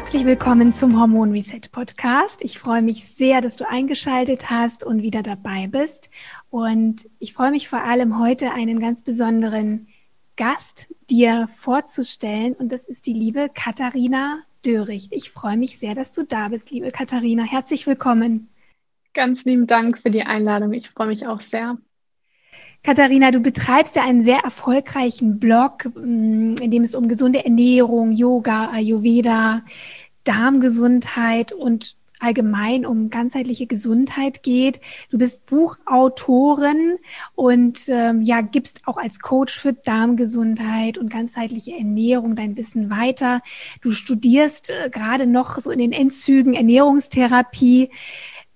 [0.00, 2.42] Herzlich willkommen zum Hormon Reset Podcast.
[2.42, 6.10] Ich freue mich sehr, dass du eingeschaltet hast und wieder dabei bist.
[6.48, 9.88] Und ich freue mich vor allem heute einen ganz besonderen
[10.36, 12.54] Gast dir vorzustellen.
[12.54, 15.12] Und das ist die liebe Katharina Döricht.
[15.12, 17.42] Ich freue mich sehr, dass du da bist, liebe Katharina.
[17.42, 18.48] Herzlich willkommen.
[19.12, 20.72] Ganz lieben Dank für die Einladung.
[20.72, 21.76] Ich freue mich auch sehr.
[22.82, 28.10] Katharina, du betreibst ja einen sehr erfolgreichen Blog, mm, in dem es um gesunde Ernährung,
[28.10, 29.62] Yoga, Ayurveda,
[30.24, 34.80] Darmgesundheit und allgemein um ganzheitliche Gesundheit geht.
[35.10, 36.98] Du bist Buchautorin
[37.34, 43.40] und ähm, ja gibst auch als Coach für Darmgesundheit und ganzheitliche Ernährung dein Wissen weiter.
[43.80, 47.90] Du studierst äh, gerade noch so in den Endzügen Ernährungstherapie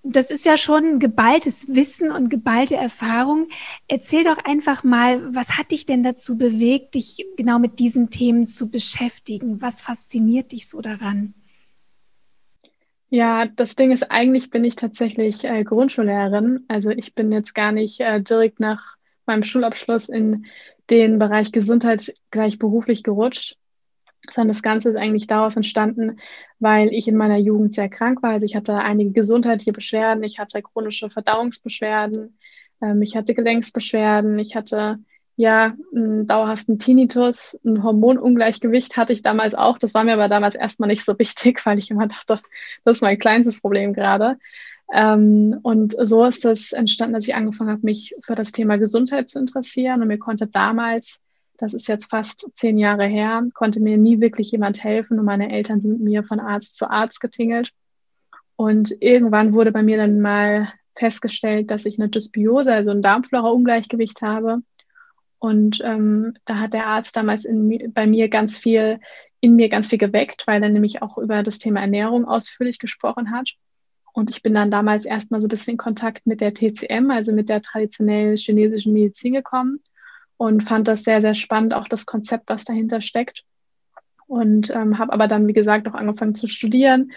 [0.06, 3.48] das ist ja schon geballtes Wissen und geballte Erfahrung.
[3.88, 8.46] Erzähl doch einfach mal, was hat dich denn dazu bewegt, dich genau mit diesen Themen
[8.46, 9.62] zu beschäftigen?
[9.62, 11.32] Was fasziniert dich so daran?
[13.14, 16.64] Ja, das Ding ist, eigentlich bin ich tatsächlich äh, Grundschullehrerin.
[16.66, 20.46] Also ich bin jetzt gar nicht äh, direkt nach meinem Schulabschluss in
[20.90, 23.56] den Bereich Gesundheit gleich beruflich gerutscht,
[24.28, 26.18] sondern das Ganze ist eigentlich daraus entstanden,
[26.58, 28.32] weil ich in meiner Jugend sehr krank war.
[28.32, 32.36] Also ich hatte einige gesundheitliche Beschwerden, ich hatte chronische Verdauungsbeschwerden,
[32.82, 34.98] ähm, ich hatte Gelenksbeschwerden, ich hatte
[35.36, 39.78] ja einen dauerhaften Tinnitus, ein Hormonungleichgewicht hatte ich damals auch.
[39.78, 42.40] Das war mir aber damals erstmal nicht so wichtig, weil ich immer dachte,
[42.84, 44.38] das ist mein kleinstes Problem gerade.
[44.92, 49.28] Ähm, und so ist es entstanden, dass ich angefangen habe, mich für das Thema Gesundheit
[49.28, 50.02] zu interessieren.
[50.02, 51.20] Und mir konnte damals
[51.56, 55.52] das ist jetzt fast zehn Jahre her, konnte mir nie wirklich jemand helfen und meine
[55.52, 57.70] Eltern sind mit mir von Arzt zu Arzt getingelt.
[58.56, 64.22] Und irgendwann wurde bei mir dann mal festgestellt, dass ich eine Dysbiose, also ein Darmflora-Ungleichgewicht
[64.22, 64.58] habe.
[65.44, 68.98] Und ähm, da hat der Arzt damals in, bei mir ganz viel,
[69.40, 73.30] in mir ganz viel geweckt, weil er nämlich auch über das Thema Ernährung ausführlich gesprochen
[73.30, 73.50] hat.
[74.14, 77.34] Und ich bin dann damals erstmal so ein bisschen in Kontakt mit der TCM, also
[77.34, 79.80] mit der traditionellen chinesischen Medizin gekommen
[80.38, 83.44] und fand das sehr, sehr spannend, auch das Konzept, was dahinter steckt.
[84.26, 87.12] Und ähm, habe aber dann, wie gesagt, auch angefangen zu studieren.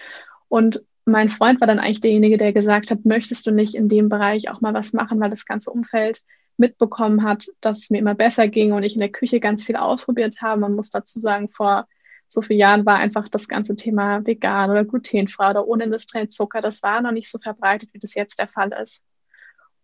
[0.48, 4.10] Und mein Freund war dann eigentlich derjenige, der gesagt hat, möchtest du nicht in dem
[4.10, 6.20] Bereich auch mal was machen, weil das ganze Umfeld
[6.58, 9.76] mitbekommen hat, dass es mir immer besser ging und ich in der Küche ganz viel
[9.76, 10.60] ausprobiert habe.
[10.60, 11.86] Man muss dazu sagen, vor
[12.28, 16.60] so vielen Jahren war einfach das ganze Thema vegan oder glutenfrei oder ohne industriellen Zucker,
[16.60, 19.04] das war noch nicht so verbreitet, wie das jetzt der Fall ist.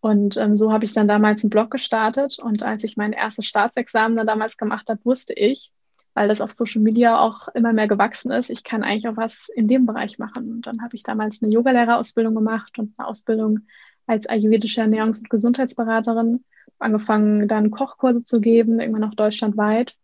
[0.01, 2.39] Und ähm, so habe ich dann damals einen Blog gestartet.
[2.39, 5.73] Und als ich mein erstes Staatsexamen dann damals gemacht habe, wusste ich,
[6.13, 9.49] weil das auf Social Media auch immer mehr gewachsen ist, ich kann eigentlich auch was
[9.55, 10.51] in dem Bereich machen.
[10.51, 13.61] Und dann habe ich damals eine Yogalehrerausbildung gemacht und eine Ausbildung
[14.07, 16.45] als ayurvedische Ernährungs- und Gesundheitsberaterin,
[16.84, 19.97] angefangen dann Kochkurse zu geben, irgendwann auch deutschlandweit.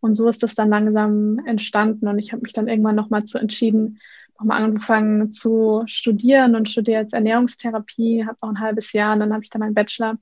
[0.00, 2.08] Und so ist das dann langsam entstanden.
[2.08, 3.98] Und ich habe mich dann irgendwann nochmal zu entschieden,
[4.38, 9.32] nochmal angefangen zu studieren und studiere jetzt Ernährungstherapie, habe auch ein halbes Jahr und dann
[9.32, 10.18] habe ich da meinen Bachelor.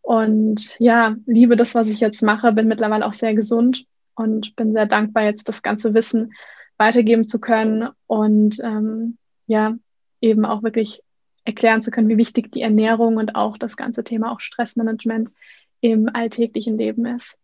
[0.00, 4.72] Und ja, liebe das, was ich jetzt mache, bin mittlerweile auch sehr gesund und bin
[4.72, 6.32] sehr dankbar, jetzt das ganze Wissen
[6.76, 9.76] weitergeben zu können und ähm, ja,
[10.20, 11.02] eben auch wirklich
[11.48, 15.32] erklären zu können, wie wichtig die Ernährung und auch das ganze Thema auch Stressmanagement
[15.80, 17.38] im alltäglichen Leben ist.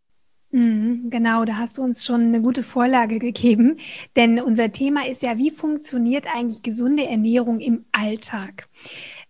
[0.50, 3.78] Mhm, genau, da hast du uns schon eine gute Vorlage gegeben,
[4.14, 8.69] denn unser Thema ist ja, wie funktioniert eigentlich gesunde Ernährung im Alltag?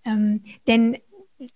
[0.05, 0.99] Ähm, denn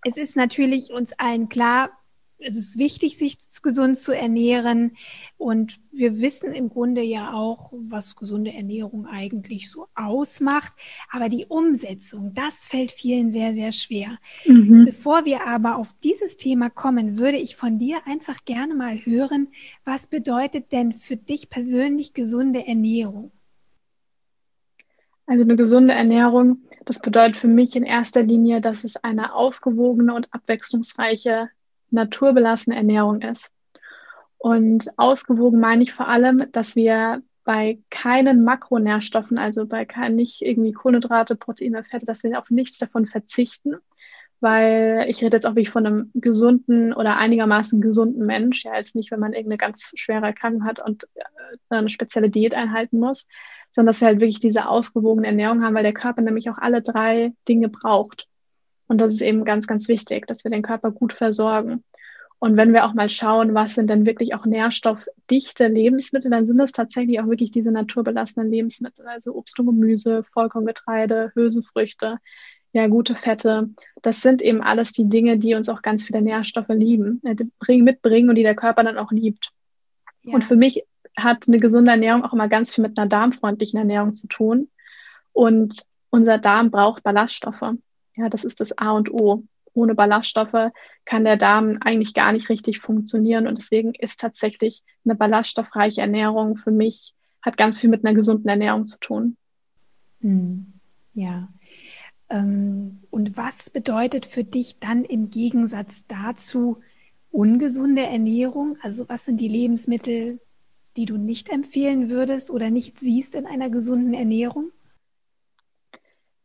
[0.04, 1.90] es ist natürlich uns allen klar,
[2.38, 4.92] es ist wichtig, sich gesund zu ernähren.
[5.36, 10.72] Und wir wissen im Grunde ja auch, was gesunde Ernährung eigentlich so ausmacht.
[11.10, 14.18] Aber die Umsetzung, das fällt vielen sehr, sehr schwer.
[14.46, 14.84] Mhm.
[14.84, 19.48] Bevor wir aber auf dieses Thema kommen, würde ich von dir einfach gerne mal hören,
[19.84, 23.32] was bedeutet denn für dich persönlich gesunde Ernährung?
[25.26, 30.14] Also eine gesunde Ernährung, das bedeutet für mich in erster Linie, dass es eine ausgewogene
[30.14, 31.50] und abwechslungsreiche
[31.90, 33.52] naturbelassene Ernährung ist.
[34.38, 40.42] Und ausgewogen meine ich vor allem, dass wir bei keinen Makronährstoffen, also bei keinen, nicht
[40.42, 43.76] irgendwie Kohlenhydrate, Proteine, Fette, dass wir auf nichts davon verzichten,
[44.40, 48.94] weil ich rede jetzt auch wirklich von einem gesunden oder einigermaßen gesunden Mensch, ja, jetzt
[48.94, 51.22] nicht, wenn man irgendeine ganz schwere Erkrankung hat und äh,
[51.70, 53.26] eine spezielle Diät einhalten muss,
[53.74, 56.82] sondern dass wir halt wirklich diese ausgewogene Ernährung haben, weil der Körper nämlich auch alle
[56.82, 58.27] drei Dinge braucht.
[58.88, 61.84] Und das ist eben ganz, ganz wichtig, dass wir den Körper gut versorgen.
[62.40, 66.58] Und wenn wir auch mal schauen, was sind denn wirklich auch nährstoffdichte Lebensmittel, dann sind
[66.58, 72.18] das tatsächlich auch wirklich diese naturbelassenen Lebensmittel, also Obst und Gemüse, Vollkorngetreide, Hülsenfrüchte,
[72.72, 73.70] ja, gute Fette.
[74.02, 77.34] Das sind eben alles die Dinge, die uns auch ganz viele Nährstoffe lieben, äh,
[77.78, 79.50] mitbringen und die der Körper dann auch liebt.
[80.22, 80.34] Ja.
[80.34, 80.84] Und für mich
[81.16, 84.68] hat eine gesunde Ernährung auch immer ganz viel mit einer darmfreundlichen Ernährung zu tun.
[85.32, 87.74] Und unser Darm braucht Ballaststoffe.
[88.18, 89.44] Ja, das ist das A und O.
[89.74, 90.72] Ohne Ballaststoffe
[91.04, 93.46] kann der Darm eigentlich gar nicht richtig funktionieren.
[93.46, 98.48] Und deswegen ist tatsächlich eine ballaststoffreiche Ernährung für mich, hat ganz viel mit einer gesunden
[98.48, 99.36] Ernährung zu tun.
[100.20, 100.72] Hm.
[101.14, 101.48] Ja.
[102.28, 106.78] Ähm, und was bedeutet für dich dann im Gegensatz dazu
[107.30, 108.78] ungesunde Ernährung?
[108.82, 110.40] Also was sind die Lebensmittel,
[110.96, 114.72] die du nicht empfehlen würdest oder nicht siehst in einer gesunden Ernährung?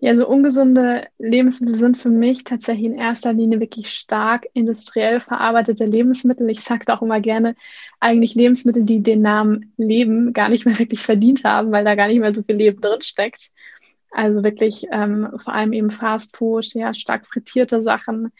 [0.03, 5.85] Ja, also ungesunde Lebensmittel sind für mich tatsächlich in erster Linie wirklich stark industriell verarbeitete
[5.85, 6.50] Lebensmittel.
[6.50, 7.55] Ich sage auch immer gerne,
[8.01, 12.09] eigentlich Lebensmittel, die den Namen Leben gar nicht mehr wirklich verdient haben, weil da gar
[12.09, 13.51] nicht mehr so viel Leben drin steckt.
[14.11, 18.33] Also wirklich ähm, vor allem eben Fast Food, ja, stark frittierte Sachen.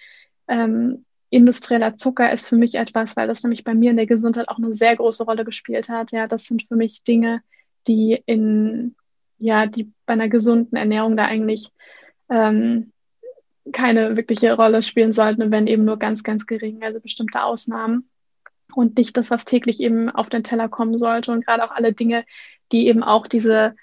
[0.50, 4.50] Ähm, industrieller Zucker ist für mich etwas, weil das nämlich bei mir in der Gesundheit
[4.50, 6.12] auch eine sehr große Rolle gespielt hat.
[6.12, 7.42] Ja, das sind für mich Dinge,
[7.88, 8.96] die in,
[9.44, 11.70] ja, die bei einer gesunden Ernährung da eigentlich
[12.30, 12.94] ähm,
[13.74, 18.10] keine wirkliche Rolle spielen sollten, wenn eben nur ganz, ganz gering, also bestimmte Ausnahmen
[18.74, 21.92] und nicht das, was täglich eben auf den Teller kommen sollte und gerade auch alle
[21.94, 22.26] Dinge,
[22.72, 23.76] die eben auch diese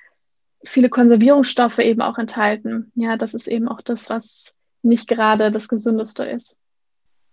[0.64, 2.90] viele Konservierungsstoffe eben auch enthalten.
[2.94, 4.52] Ja, das ist eben auch das, was
[4.82, 6.56] nicht gerade das Gesündeste ist.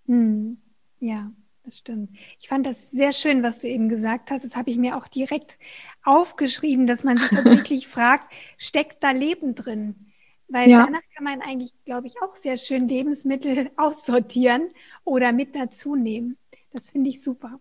[0.05, 0.61] Hm.
[0.99, 1.31] Ja,
[1.67, 2.11] das stimmt.
[2.39, 4.45] Ich fand das sehr schön, was du eben gesagt hast.
[4.45, 5.59] Das habe ich mir auch direkt
[6.03, 10.13] aufgeschrieben, dass man sich tatsächlich fragt, steckt da Leben drin?
[10.47, 10.85] Weil ja.
[10.85, 14.69] danach kann man eigentlich, glaube ich, auch sehr schön Lebensmittel aussortieren
[15.03, 16.37] oder mit dazu nehmen.
[16.71, 17.59] Das finde ich super.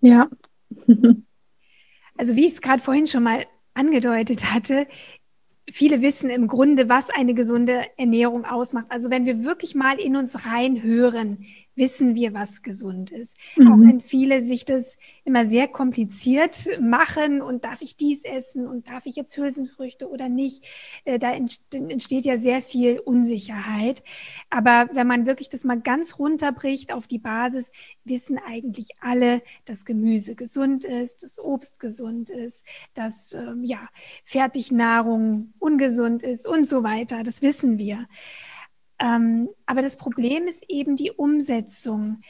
[0.00, 0.30] Ja.
[2.16, 4.86] also wie ich es gerade vorhin schon mal angedeutet hatte,
[5.72, 8.86] viele wissen im Grunde, was eine gesunde Ernährung ausmacht.
[8.90, 11.46] Also wenn wir wirklich mal in uns reinhören,
[11.76, 13.36] wissen wir, was gesund ist.
[13.56, 13.72] Mhm.
[13.72, 18.88] Auch wenn viele sich das immer sehr kompliziert machen und darf ich dies essen und
[18.88, 20.64] darf ich jetzt Hülsenfrüchte oder nicht,
[21.04, 24.02] äh, da entsteht ja sehr viel Unsicherheit.
[24.50, 27.72] Aber wenn man wirklich das mal ganz runterbricht auf die Basis,
[28.04, 33.88] wissen eigentlich alle, dass Gemüse gesund ist, dass Obst gesund ist, dass ähm, ja
[34.24, 37.22] Fertignahrung ungesund ist und so weiter.
[37.22, 38.06] Das wissen wir.
[38.98, 42.20] Ähm, aber das Problem ist eben die Umsetzung,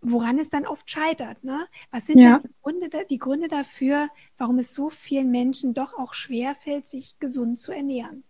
[0.00, 1.42] woran es dann oft scheitert.
[1.44, 1.66] Ne?
[1.90, 2.40] Was sind ja.
[2.40, 7.58] die, Gründe, die Gründe dafür, warum es so vielen Menschen doch auch schwerfällt, sich gesund
[7.58, 8.24] zu ernähren?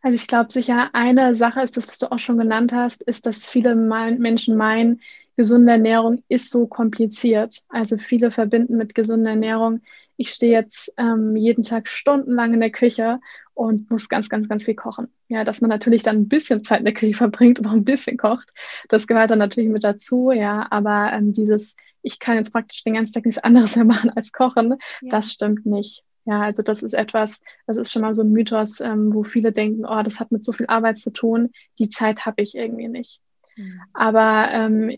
[0.00, 3.24] Also ich glaube sicher, eine Sache ist, das, was du auch schon genannt hast, ist,
[3.24, 5.00] dass viele Menschen meinen,
[5.36, 7.62] gesunde Ernährung ist so kompliziert.
[7.68, 9.80] Also viele verbinden mit gesunder Ernährung,
[10.16, 13.20] ich stehe jetzt ähm, jeden Tag stundenlang in der Küche
[13.54, 15.08] und muss ganz, ganz, ganz viel kochen.
[15.28, 17.84] Ja, dass man natürlich dann ein bisschen Zeit in der Küche verbringt und auch ein
[17.84, 18.52] bisschen kocht,
[18.88, 22.94] das gehört dann natürlich mit dazu, ja, aber ähm, dieses, ich kann jetzt praktisch den
[22.94, 25.08] ganzen Tag nichts anderes mehr machen als kochen, ja.
[25.10, 26.04] das stimmt nicht.
[26.26, 29.52] Ja, also das ist etwas, das ist schon mal so ein Mythos, ähm, wo viele
[29.52, 32.88] denken, oh, das hat mit so viel Arbeit zu tun, die Zeit habe ich irgendwie
[32.88, 33.20] nicht.
[33.56, 33.80] Mhm.
[33.92, 34.96] Aber ähm,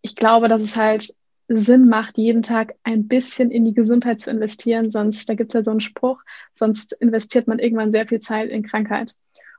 [0.00, 1.14] ich glaube, dass es halt
[1.48, 4.90] Sinn macht, jeden Tag ein bisschen in die Gesundheit zu investieren.
[4.90, 6.22] Sonst, da gibt es ja so einen Spruch,
[6.54, 9.14] sonst investiert man irgendwann sehr viel Zeit in Krankheit.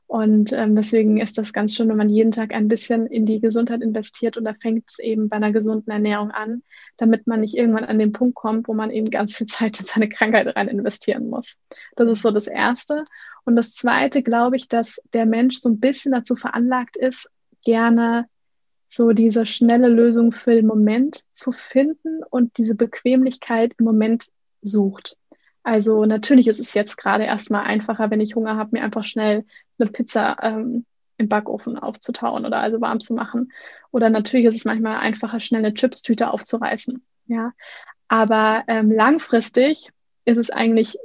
[0.08, 3.40] Und ähm, deswegen ist das ganz schön, wenn man jeden Tag ein bisschen in die
[3.40, 6.62] Gesundheit investiert und da fängt es eben bei einer gesunden Ernährung an,
[6.98, 9.86] damit man nicht irgendwann an den Punkt kommt, wo man eben ganz viel Zeit in
[9.88, 11.58] seine Krankheit rein investieren muss.
[11.96, 13.04] Das ist so das Erste.
[13.46, 17.30] Und das Zweite glaube ich, dass der Mensch so ein bisschen dazu veranlagt ist,
[17.64, 18.28] gerne
[18.90, 24.28] so diese schnelle Lösung für den Moment zu finden und diese Bequemlichkeit im Moment
[24.62, 25.18] sucht.
[25.64, 29.46] Also natürlich ist es jetzt gerade erstmal einfacher, wenn ich Hunger habe, mir einfach schnell
[29.80, 30.86] eine Pizza ähm,
[31.18, 33.52] im Backofen aufzutauen oder also warm zu machen.
[33.92, 37.04] Oder natürlich ist es manchmal einfacher, schnell eine Chipstüte aufzureißen.
[37.28, 37.54] Ja,
[38.08, 39.90] aber ähm, langfristig
[40.26, 40.98] ist es eigentlich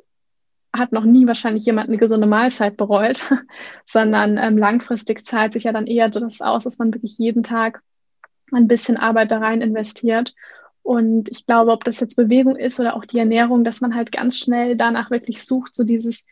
[0.73, 3.31] hat noch nie wahrscheinlich jemand eine gesunde Mahlzeit bereut,
[3.87, 7.83] sondern ähm, langfristig zahlt sich ja dann eher das aus, dass man wirklich jeden Tag
[8.53, 10.35] ein bisschen Arbeit da rein investiert.
[10.83, 14.13] Und ich glaube, ob das jetzt Bewegung ist oder auch die Ernährung, dass man halt
[14.13, 16.25] ganz schnell danach wirklich sucht, so dieses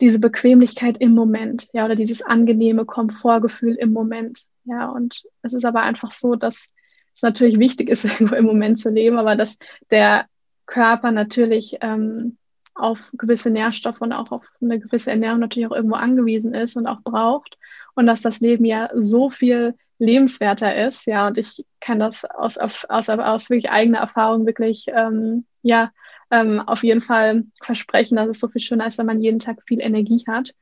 [0.00, 4.90] diese Bequemlichkeit im Moment, ja, oder dieses angenehme Komfortgefühl im Moment, ja.
[4.90, 6.68] Und es ist aber einfach so, dass
[7.14, 9.56] es natürlich wichtig ist, irgendwo im Moment zu leben, aber dass
[9.90, 10.26] der
[10.66, 12.36] Körper natürlich ähm,
[12.76, 16.86] auf gewisse Nährstoffe und auch auf eine gewisse Ernährung natürlich auch irgendwo angewiesen ist und
[16.86, 17.56] auch braucht
[17.94, 22.58] und dass das Leben ja so viel lebenswerter ist, ja, und ich kann das aus,
[22.58, 25.90] aus, aus, aus wirklich eigener Erfahrung wirklich, ähm, ja,
[26.30, 29.62] ähm, auf jeden Fall versprechen, dass es so viel schöner ist, wenn man jeden Tag
[29.66, 30.54] viel Energie hat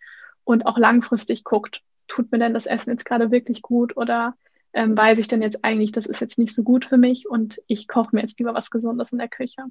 [0.44, 4.36] und auch langfristig guckt, tut mir denn das Essen jetzt gerade wirklich gut oder
[4.72, 7.60] ähm, weiß ich denn jetzt eigentlich, das ist jetzt nicht so gut für mich und
[7.66, 9.64] ich koche mir jetzt lieber was Gesundes in der Küche.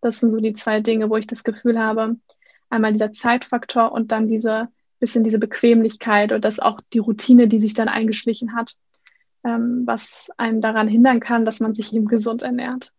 [0.00, 2.16] Das sind so die zwei Dinge, wo ich das Gefühl habe,
[2.70, 7.60] einmal dieser Zeitfaktor und dann diese bisschen diese Bequemlichkeit und das auch die Routine, die
[7.60, 8.76] sich dann eingeschlichen hat,
[9.44, 12.92] ähm, was einen daran hindern kann, dass man sich eben gesund ernährt.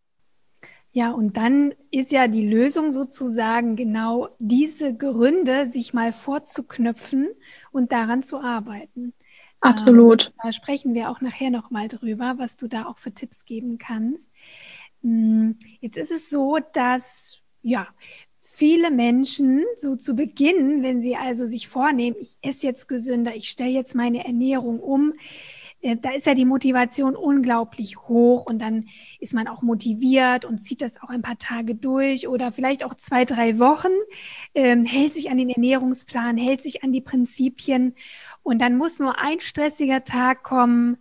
[0.92, 7.28] Ja, und dann ist ja die Lösung sozusagen genau diese Gründe, sich mal vorzuknüpfen
[7.72, 9.14] und daran zu arbeiten.
[9.62, 10.28] Absolut.
[10.28, 13.78] Ähm, da sprechen wir auch nachher nochmal drüber, was du da auch für Tipps geben
[13.78, 14.32] kannst.
[15.02, 17.88] Hm, jetzt ist es so, dass ja,
[18.42, 23.50] viele Menschen so zu Beginn, wenn sie also sich vornehmen, ich esse jetzt gesünder, ich
[23.50, 25.14] stelle jetzt meine Ernährung um,
[25.82, 28.86] äh, da ist ja die Motivation unglaublich hoch und dann
[29.20, 32.96] ist man auch motiviert und zieht das auch ein paar Tage durch oder vielleicht auch
[32.96, 33.92] zwei, drei Wochen,
[34.56, 37.94] ähm, hält sich an den Ernährungsplan, hält sich an die Prinzipien
[38.42, 40.98] und dann muss nur ein stressiger Tag kommen,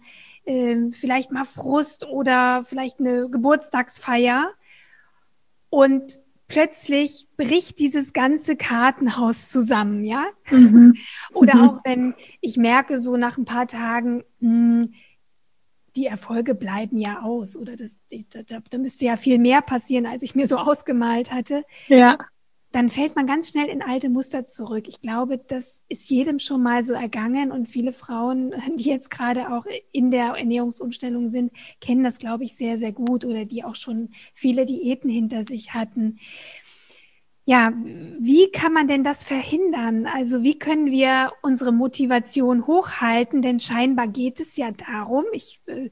[0.47, 4.53] äh, vielleicht mal Frust oder vielleicht eine Geburtstagsfeier
[5.69, 10.25] und plötzlich bricht dieses ganze Kartenhaus zusammen, ja?
[10.51, 10.95] Mhm.
[11.35, 11.69] Oder mhm.
[11.69, 14.95] auch wenn ich merke, so nach ein paar Tagen, mh, hm,
[15.97, 20.23] die Erfolge bleiben ja aus oder das, da, da, müsste ja viel mehr passieren, als
[20.23, 21.65] ich mir so ausgemalt hatte.
[21.89, 22.19] Ja
[22.77, 24.85] dann fällt man ganz schnell in alte Muster zurück.
[24.87, 29.51] Ich glaube, das ist jedem schon mal so ergangen und viele Frauen, die jetzt gerade
[29.51, 33.77] auch in der Ernährungsumstellung sind, kennen das, glaube ich, sehr, sehr gut oder die auch
[33.77, 36.19] schon viele Diäten hinter sich hatten.
[37.47, 37.73] Ja,
[38.19, 40.07] wie kann man denn das verhindern?
[40.07, 43.41] Also wie können wir unsere Motivation hochhalten?
[43.41, 45.89] Denn scheinbar geht es ja darum, ich äh,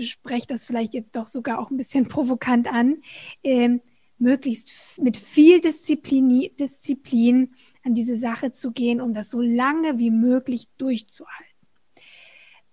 [0.00, 3.02] spreche das vielleicht jetzt doch sogar auch ein bisschen provokant an,
[3.42, 3.80] äh,
[4.20, 10.10] möglichst mit viel Disziplin, Disziplin an diese Sache zu gehen, um das so lange wie
[10.10, 11.46] möglich durchzuhalten.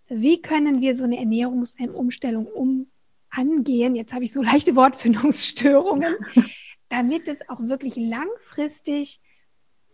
[0.09, 2.87] Wie können wir so eine Ernährungsumstellung um
[3.29, 3.95] angehen?
[3.95, 6.15] Jetzt habe ich so leichte Wortfindungsstörungen,
[6.89, 9.19] damit es auch wirklich langfristig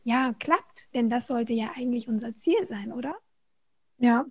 [0.03, 3.15] ja klappt, denn das sollte ja eigentlich unser Ziel sein, oder?
[3.99, 4.25] Ja,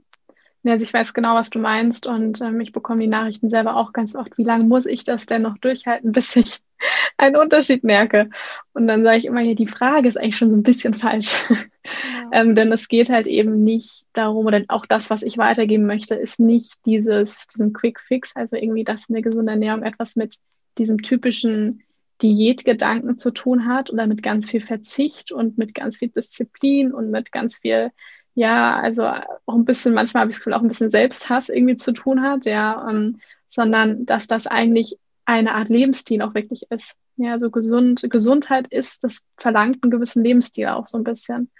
[0.64, 3.92] also ich weiß genau, was du meinst und ähm, ich bekomme die Nachrichten selber auch
[3.92, 4.38] ganz oft.
[4.38, 6.60] Wie lange muss ich das denn noch durchhalten, bis ich
[7.16, 8.30] einen Unterschied merke?
[8.72, 11.42] Und dann sage ich immer, ja, die Frage ist eigentlich schon so ein bisschen falsch.
[11.48, 11.60] Genau.
[12.32, 16.14] ähm, denn es geht halt eben nicht darum, oder auch das, was ich weitergeben möchte,
[16.14, 20.36] ist nicht dieses, diesen Quick Fix, also irgendwie, dass eine gesunde Ernährung etwas mit
[20.78, 21.82] diesem typischen
[22.22, 27.10] Diätgedanken zu tun hat oder mit ganz viel Verzicht und mit ganz viel Disziplin und
[27.10, 27.90] mit ganz viel
[28.34, 31.92] ja, also auch ein bisschen, manchmal habe ich Gefühl, auch ein bisschen Selbsthass irgendwie zu
[31.92, 36.96] tun hat, ja, ähm, sondern dass das eigentlich eine Art Lebensstil auch wirklich ist.
[37.16, 41.50] Ja, so gesund, Gesundheit ist, das verlangt einen gewissen Lebensstil auch so ein bisschen.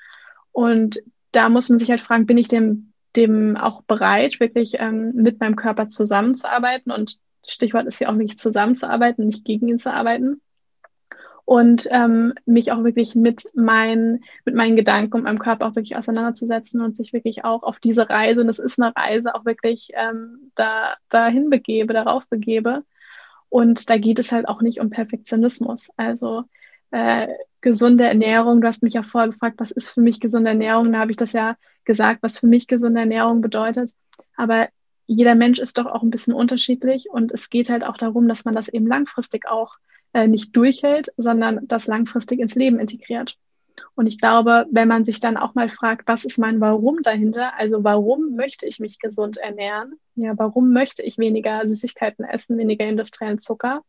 [0.50, 1.02] Und
[1.32, 5.40] da muss man sich halt fragen, bin ich dem, dem auch bereit, wirklich ähm, mit
[5.40, 6.90] meinem Körper zusammenzuarbeiten?
[6.90, 10.40] Und Stichwort ist ja auch wirklich zusammenzuarbeiten, nicht gegen ihn zu arbeiten
[11.44, 15.96] und ähm, mich auch wirklich mit, mein, mit meinen Gedanken und meinem Körper auch wirklich
[15.96, 19.90] auseinanderzusetzen und sich wirklich auch auf diese Reise, und es ist eine Reise, auch wirklich
[19.94, 22.84] ähm, da dahin begebe, darauf begebe.
[23.52, 25.90] Und da geht es halt auch nicht um Perfektionismus.
[25.98, 26.44] Also
[26.90, 27.28] äh,
[27.60, 30.90] gesunde Ernährung, du hast mich ja vorher gefragt, was ist für mich gesunde Ernährung?
[30.90, 33.92] Da habe ich das ja gesagt, was für mich gesunde Ernährung bedeutet.
[34.38, 34.70] Aber
[35.06, 38.46] jeder Mensch ist doch auch ein bisschen unterschiedlich und es geht halt auch darum, dass
[38.46, 39.74] man das eben langfristig auch
[40.14, 43.36] äh, nicht durchhält, sondern das langfristig ins Leben integriert.
[43.94, 47.54] Und ich glaube, wenn man sich dann auch mal fragt, was ist mein Warum dahinter?
[47.58, 49.94] Also warum möchte ich mich gesund ernähren?
[50.14, 53.82] Ja, warum möchte ich weniger Süßigkeiten essen, weniger industriellen Zucker?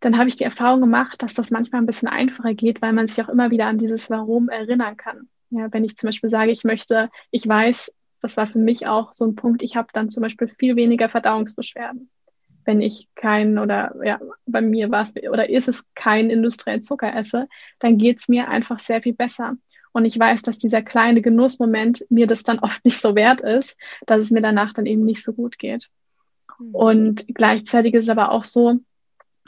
[0.00, 3.06] Dann habe ich die Erfahrung gemacht, dass das manchmal ein bisschen einfacher geht, weil man
[3.06, 5.28] sich auch immer wieder an dieses Warum erinnern kann.
[5.50, 9.12] Ja, wenn ich zum Beispiel sage, ich möchte, ich weiß, das war für mich auch
[9.12, 12.10] so ein Punkt, ich habe dann zum Beispiel viel weniger Verdauungsbeschwerden
[12.64, 17.14] wenn ich keinen oder ja, bei mir war es oder ist es kein industriellen Zucker
[17.14, 17.48] esse,
[17.78, 19.56] dann geht es mir einfach sehr viel besser.
[19.92, 23.76] Und ich weiß, dass dieser kleine Genussmoment mir das dann oft nicht so wert ist,
[24.06, 25.88] dass es mir danach dann eben nicht so gut geht.
[26.58, 26.74] Mhm.
[26.74, 28.78] Und gleichzeitig ist es aber auch so,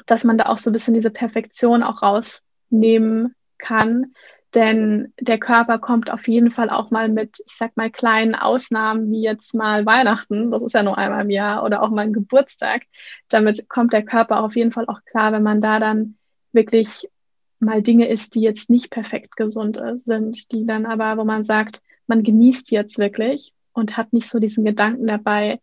[0.06, 4.14] dass man da auch so ein bisschen diese Perfektion auch rausnehmen kann,
[4.54, 9.10] Denn der Körper kommt auf jeden Fall auch mal mit, ich sag mal, kleinen Ausnahmen,
[9.10, 12.12] wie jetzt mal Weihnachten, das ist ja nur einmal im Jahr, oder auch mal ein
[12.12, 12.82] Geburtstag.
[13.28, 16.16] Damit kommt der Körper auf jeden Fall auch klar, wenn man da dann
[16.52, 17.08] wirklich
[17.60, 21.80] mal Dinge isst, die jetzt nicht perfekt gesund sind, die dann aber, wo man sagt,
[22.06, 25.60] man genießt jetzt wirklich und hat nicht so diesen Gedanken dabei,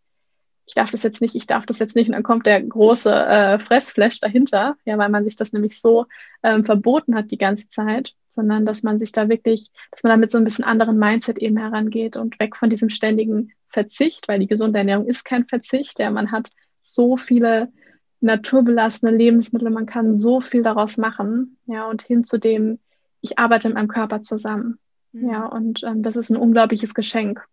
[0.66, 2.08] ich darf das jetzt nicht, ich darf das jetzt nicht.
[2.08, 6.06] Und dann kommt der große äh, Fressflash dahinter, ja, weil man sich das nämlich so
[6.42, 10.16] ähm, verboten hat die ganze Zeit, sondern dass man sich da wirklich, dass man da
[10.16, 14.38] mit so ein bisschen anderen Mindset eben herangeht und weg von diesem ständigen Verzicht, weil
[14.38, 16.50] die gesunde Ernährung ist kein Verzicht, ja, man hat
[16.82, 17.72] so viele
[18.20, 22.78] naturbelassene Lebensmittel, man kann so viel daraus machen, ja, und hin zu dem,
[23.22, 24.78] ich arbeite mit meinem Körper zusammen.
[25.12, 25.30] Mhm.
[25.30, 27.44] Ja, und ähm, das ist ein unglaubliches Geschenk.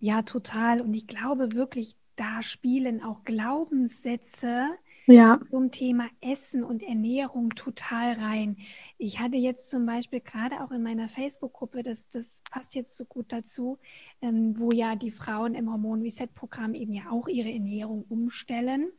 [0.00, 0.80] Ja, total.
[0.80, 4.66] Und ich glaube wirklich, da spielen auch Glaubenssätze
[5.06, 5.38] ja.
[5.50, 8.56] zum Thema Essen und Ernährung total rein.
[8.98, 13.04] Ich hatte jetzt zum Beispiel gerade auch in meiner Facebook-Gruppe, das, das passt jetzt so
[13.04, 13.78] gut dazu,
[14.22, 18.90] ähm, wo ja die Frauen im Hormon-Reset-Programm eben ja auch ihre Ernährung umstellen,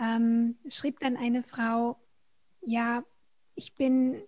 [0.00, 1.96] ähm, schrieb dann eine Frau,
[2.62, 3.04] ja,
[3.54, 4.20] ich bin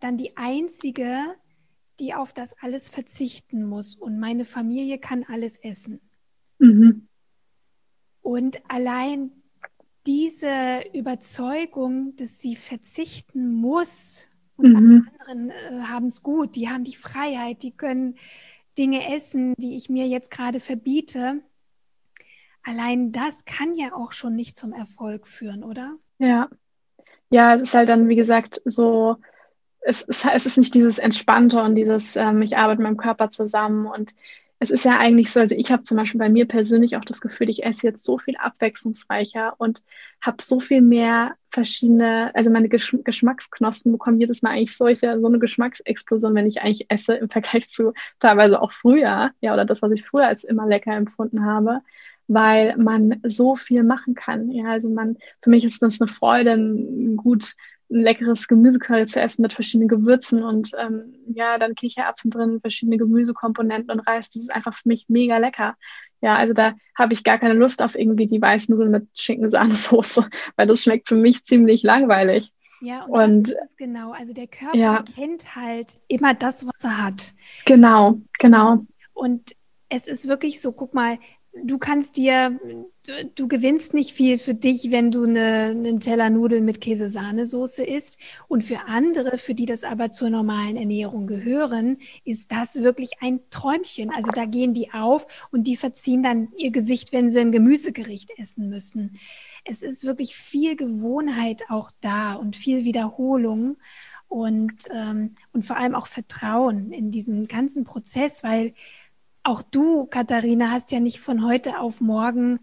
[0.00, 1.36] dann die Einzige,
[2.00, 6.00] die auf das alles verzichten muss und meine Familie kann alles essen.
[6.58, 7.08] Mhm.
[8.22, 9.32] Und allein
[10.06, 14.76] diese Überzeugung, dass sie verzichten muss und mhm.
[14.76, 18.16] alle anderen äh, haben es gut, die haben die Freiheit, die können
[18.78, 21.42] Dinge essen, die ich mir jetzt gerade verbiete.
[22.62, 25.96] Allein das kann ja auch schon nicht zum Erfolg führen, oder?
[26.18, 26.48] Ja.
[27.30, 29.16] Ja, es ist halt dann, wie gesagt, so
[29.80, 33.30] es, es, es ist nicht dieses Entspannte und dieses, ähm, ich arbeite mit meinem Körper
[33.30, 34.14] zusammen und
[34.62, 37.22] es ist ja eigentlich so, also ich habe zum Beispiel bei mir persönlich auch das
[37.22, 39.82] Gefühl, ich esse jetzt so viel abwechslungsreicher und
[40.20, 45.26] habe so viel mehr verschiedene, also meine Gesch Geschmacksknospen bekommen jedes Mal eigentlich solche, so
[45.26, 49.80] eine Geschmacksexplosion, wenn ich eigentlich esse im Vergleich zu teilweise auch früher, ja, oder das,
[49.80, 51.80] was ich früher als immer lecker empfunden habe,
[52.32, 54.52] weil man so viel machen kann.
[54.52, 57.54] Ja, also man, für mich ist das eine Freude, ein gut
[57.90, 62.98] ein leckeres Gemüsecurry zu essen mit verschiedenen Gewürzen und ähm, ja, dann Kichererbsen drin, verschiedene
[62.98, 64.30] Gemüsekomponenten und Reis.
[64.30, 65.74] Das ist einfach für mich mega lecker.
[66.20, 70.68] Ja, also da habe ich gar keine Lust auf irgendwie die Weißnudeln mit Schinkensahnesoße, weil
[70.68, 72.52] das schmeckt für mich ziemlich langweilig.
[72.80, 74.12] Ja, und, und das ist genau.
[74.12, 75.02] Also der Körper ja.
[75.16, 77.34] kennt halt immer das, was er hat.
[77.66, 78.86] Genau, genau.
[79.14, 79.56] Und
[79.88, 81.18] es ist wirklich so, guck mal,
[81.52, 82.58] du kannst dir,
[83.04, 87.84] du, du, gewinnst nicht viel für dich, wenn du eine, einen Teller Nudeln mit Käse-Sahnesoße
[87.84, 88.18] isst.
[88.48, 93.40] Und für andere, für die das aber zur normalen Ernährung gehören, ist das wirklich ein
[93.50, 94.10] Träumchen.
[94.10, 98.30] Also da gehen die auf und die verziehen dann ihr Gesicht, wenn sie ein Gemüsegericht
[98.38, 99.18] essen müssen.
[99.64, 103.76] Es ist wirklich viel Gewohnheit auch da und viel Wiederholung
[104.28, 108.74] und, ähm, und vor allem auch Vertrauen in diesen ganzen Prozess, weil
[109.42, 112.60] auch du, Katharina, hast ja nicht von heute auf morgen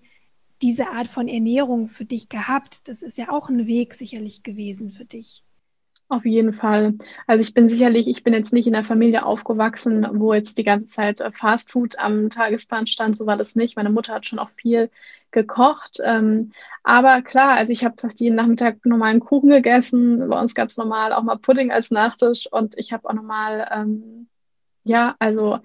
[0.62, 2.88] diese Art von Ernährung für dich gehabt.
[2.88, 5.44] Das ist ja auch ein Weg sicherlich gewesen für dich.
[6.10, 6.94] Auf jeden Fall.
[7.26, 10.64] Also ich bin sicherlich, ich bin jetzt nicht in einer Familie aufgewachsen, wo jetzt die
[10.64, 13.18] ganze Zeit äh, Fast Food am Tagesplan stand.
[13.18, 13.76] So war das nicht.
[13.76, 14.90] Meine Mutter hat schon auch viel
[15.32, 16.00] gekocht.
[16.02, 20.30] Ähm, aber klar, also ich habe fast jeden Nachmittag normalen Kuchen gegessen.
[20.30, 23.68] Bei uns gab es normal auch mal Pudding als Nachtisch und ich habe auch normal,
[23.74, 24.30] ähm,
[24.86, 25.60] ja, also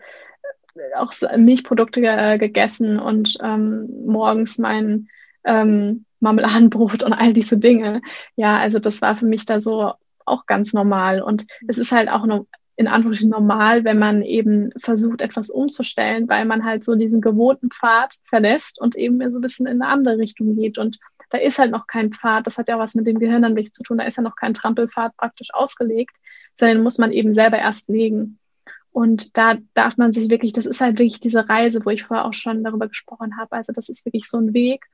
[0.97, 5.09] auch Milchprodukte äh, gegessen und ähm, morgens mein
[5.45, 8.01] ähm, Marmeladenbrot und all diese Dinge.
[8.37, 9.93] Ja, also das war für mich da so
[10.25, 11.21] auch ganz normal.
[11.21, 16.29] Und es ist halt auch noch in Anführungsstrichen normal, wenn man eben versucht, etwas umzustellen,
[16.29, 19.93] weil man halt so diesen gewohnten Pfad verlässt und eben so ein bisschen in eine
[19.93, 20.79] andere Richtung geht.
[20.79, 20.99] Und
[21.31, 23.73] da ist halt noch kein Pfad, das hat ja was mit dem Gehirn dann wirklich
[23.73, 26.17] zu tun, da ist ja noch kein Trampelpfad praktisch ausgelegt,
[26.55, 28.39] sondern muss man eben selber erst legen.
[28.93, 32.27] Und da darf man sich wirklich, das ist halt wirklich diese Reise, wo ich vorher
[32.27, 33.53] auch schon darüber gesprochen habe.
[33.53, 34.87] Also das ist wirklich so ein Weg.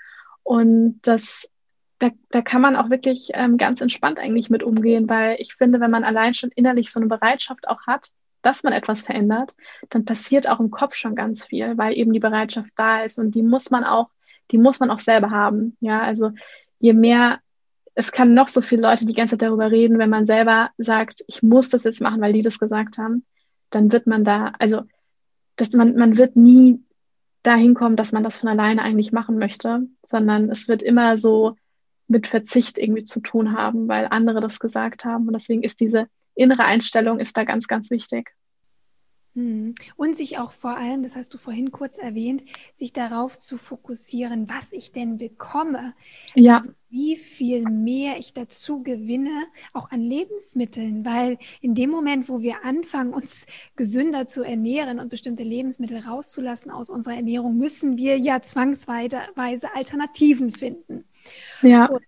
[0.44, 1.50] Und das,
[1.98, 5.80] da, da kann man auch wirklich ähm, ganz entspannt eigentlich mit umgehen, weil ich finde,
[5.80, 9.56] wenn man allein schon innerlich so eine Bereitschaft auch hat, dass man etwas verändert,
[9.90, 13.34] dann passiert auch im Kopf schon ganz viel, weil eben die Bereitschaft da ist und
[13.34, 14.10] die muss man auch,
[14.52, 15.76] die muss man auch selber haben.
[15.80, 16.30] Ja, also
[16.78, 17.40] je mehr
[17.96, 21.24] es kann noch so viele Leute die ganze Zeit darüber reden, wenn man selber sagt,
[21.26, 23.24] ich muss das jetzt machen, weil die das gesagt haben
[23.70, 24.82] dann wird man da, also
[25.56, 26.80] dass man, man wird nie
[27.42, 31.56] dahin kommen, dass man das von alleine eigentlich machen möchte, sondern es wird immer so
[32.06, 35.26] mit Verzicht irgendwie zu tun haben, weil andere das gesagt haben.
[35.26, 38.34] Und deswegen ist diese innere Einstellung ist da ganz, ganz wichtig.
[39.38, 39.76] Hm.
[39.94, 42.42] Und sich auch vor allem, das hast du vorhin kurz erwähnt,
[42.74, 45.94] sich darauf zu fokussieren, was ich denn bekomme.
[46.34, 46.56] Ja.
[46.56, 51.04] Also wie viel mehr ich dazu gewinne, auch an Lebensmitteln.
[51.04, 53.46] Weil in dem Moment, wo wir anfangen, uns
[53.76, 59.22] gesünder zu ernähren und bestimmte Lebensmittel rauszulassen aus unserer Ernährung, müssen wir ja zwangsweise
[59.72, 61.04] Alternativen finden.
[61.62, 61.86] Ja.
[61.86, 62.02] Und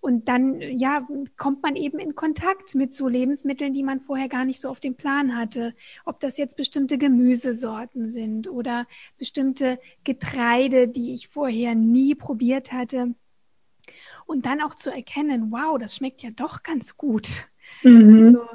[0.00, 4.44] und dann, ja, kommt man eben in Kontakt mit so Lebensmitteln, die man vorher gar
[4.44, 5.74] nicht so auf dem Plan hatte.
[6.04, 13.14] Ob das jetzt bestimmte Gemüsesorten sind oder bestimmte Getreide, die ich vorher nie probiert hatte.
[14.26, 17.48] Und dann auch zu erkennen, wow, das schmeckt ja doch ganz gut.
[17.82, 18.26] Mhm.
[18.26, 18.48] Also,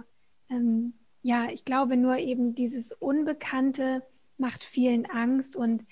[0.52, 0.94] ähm,
[1.24, 4.04] ja, ich glaube nur eben dieses Unbekannte
[4.38, 5.84] macht vielen Angst und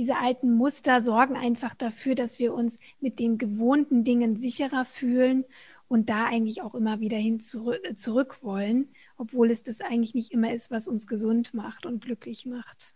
[0.00, 5.44] diese alten Muster sorgen einfach dafür, dass wir uns mit den gewohnten Dingen sicherer fühlen
[5.88, 10.32] und da eigentlich auch immer wieder hin zurück, zurück wollen, obwohl es das eigentlich nicht
[10.32, 12.94] immer ist, was uns gesund macht und glücklich macht.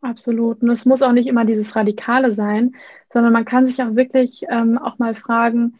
[0.00, 0.62] Absolut.
[0.62, 2.74] Und es muss auch nicht immer dieses Radikale sein,
[3.12, 5.78] sondern man kann sich auch wirklich ähm, auch mal fragen,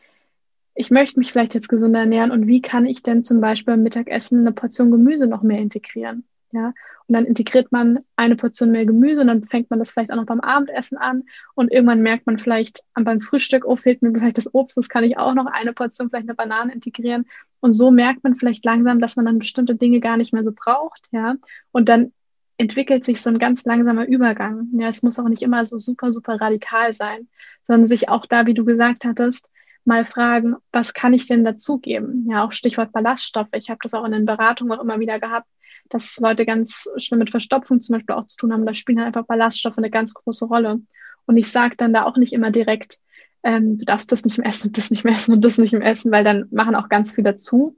[0.75, 3.83] ich möchte mich vielleicht jetzt gesünder ernähren und wie kann ich denn zum Beispiel beim
[3.83, 6.25] Mittagessen eine Portion Gemüse noch mehr integrieren?
[6.51, 6.73] Ja,
[7.07, 10.17] und dann integriert man eine Portion mehr Gemüse und dann fängt man das vielleicht auch
[10.17, 14.39] noch beim Abendessen an und irgendwann merkt man vielleicht beim Frühstück, oh, fehlt mir vielleicht
[14.39, 17.27] das Obst, das kann ich auch noch eine Portion, vielleicht eine Banane integrieren.
[17.61, 20.53] Und so merkt man vielleicht langsam, dass man dann bestimmte Dinge gar nicht mehr so
[20.53, 21.35] braucht, ja.
[21.71, 22.13] Und dann
[22.57, 24.69] entwickelt sich so ein ganz langsamer Übergang.
[24.73, 27.29] Ja, es muss auch nicht immer so super, super radikal sein,
[27.65, 29.49] sondern sich auch da, wie du gesagt hattest,
[29.85, 32.27] mal fragen, was kann ich denn dazugeben?
[32.29, 33.49] Ja, auch Stichwort Ballaststoffe.
[33.55, 35.49] Ich habe das auch in den Beratungen auch immer wieder gehabt,
[35.89, 38.67] dass Leute ganz schlimm mit Verstopfung zum Beispiel auch zu tun haben.
[38.67, 40.81] Da spielen halt einfach Ballaststoffe eine ganz große Rolle.
[41.27, 42.99] Und ich sage dann da auch nicht immer direkt,
[43.43, 45.73] ähm, du darfst das nicht mehr essen und das nicht mehr essen und das nicht
[45.73, 47.77] mehr essen, weil dann machen auch ganz viele zu.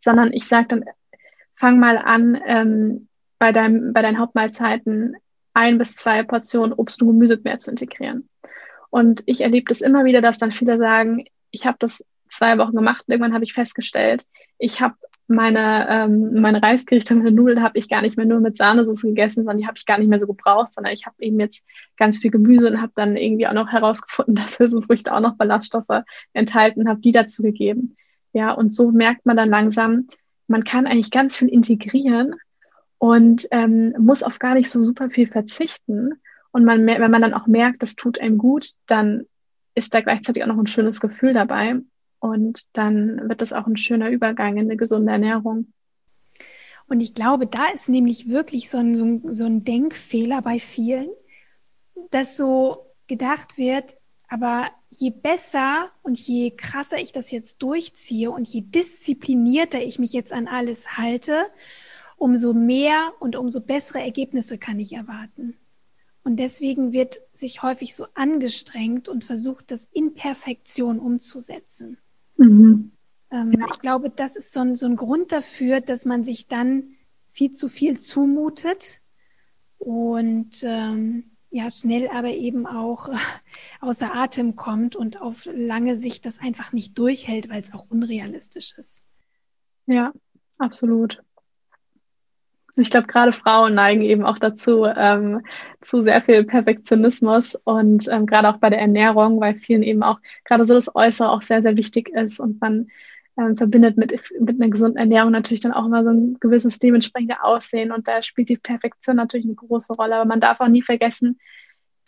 [0.00, 0.84] Sondern ich sage dann,
[1.54, 5.16] fang mal an, ähm, bei, deinem, bei deinen Hauptmahlzeiten
[5.54, 8.28] ein bis zwei Portionen Obst und Gemüse mehr zu integrieren.
[8.90, 12.76] Und ich erlebe das immer wieder, dass dann viele sagen, ich habe das zwei Wochen
[12.76, 14.24] gemacht und irgendwann habe ich festgestellt,
[14.58, 14.94] ich habe
[15.32, 19.40] meine, ähm, meine Reisgerichte, meine Nudeln habe ich gar nicht mehr nur mit Sahnesoße gegessen,
[19.40, 21.62] sondern die habe ich gar nicht mehr so gebraucht, sondern ich habe eben jetzt
[21.96, 26.04] ganz viel Gemüse und habe dann irgendwie auch noch herausgefunden, dass Hülsenfrüchte auch noch Ballaststoffe
[26.32, 27.96] enthalten, habe die dazu gegeben.
[28.32, 30.06] Ja, und so merkt man dann langsam,
[30.46, 32.34] man kann eigentlich ganz viel integrieren
[32.98, 36.14] und ähm, muss auf gar nicht so super viel verzichten.
[36.52, 39.26] Und man, wenn man dann auch merkt, das tut einem gut, dann
[39.74, 41.80] ist da gleichzeitig auch noch ein schönes Gefühl dabei.
[42.22, 45.72] Und dann wird das auch ein schöner Übergang in eine gesunde Ernährung.
[46.86, 48.94] Und ich glaube, da ist nämlich wirklich so ein,
[49.34, 51.08] so ein, Denkfehler bei vielen,
[52.12, 53.96] dass so gedacht wird,
[54.28, 60.12] aber je besser und je krasser ich das jetzt durchziehe und je disziplinierter ich mich
[60.12, 61.46] jetzt an alles halte,
[62.18, 65.56] umso mehr und umso bessere Ergebnisse kann ich erwarten.
[66.22, 71.98] Und deswegen wird sich häufig so angestrengt und versucht, das in Perfektion umzusetzen.
[72.36, 72.92] Mhm.
[73.30, 73.66] Ähm, ja.
[73.72, 76.94] Ich glaube, das ist so ein, so ein Grund dafür, dass man sich dann
[77.32, 79.00] viel zu viel zumutet
[79.78, 83.16] und ähm, ja, schnell aber eben auch äh,
[83.80, 88.74] außer Atem kommt und auf lange Sicht das einfach nicht durchhält, weil es auch unrealistisch
[88.76, 89.04] ist.
[89.86, 90.12] Ja,
[90.58, 91.22] absolut.
[92.76, 95.42] Ich glaube, gerade Frauen neigen eben auch dazu, ähm,
[95.82, 100.20] zu sehr viel Perfektionismus und ähm, gerade auch bei der Ernährung, weil vielen eben auch
[100.44, 102.88] gerade so das Äußere auch sehr, sehr wichtig ist und man
[103.38, 107.38] ähm, verbindet mit, mit einer gesunden Ernährung natürlich dann auch immer so ein gewisses dementsprechendes
[107.42, 110.16] Aussehen und da spielt die Perfektion natürlich eine große Rolle.
[110.16, 111.38] Aber man darf auch nie vergessen,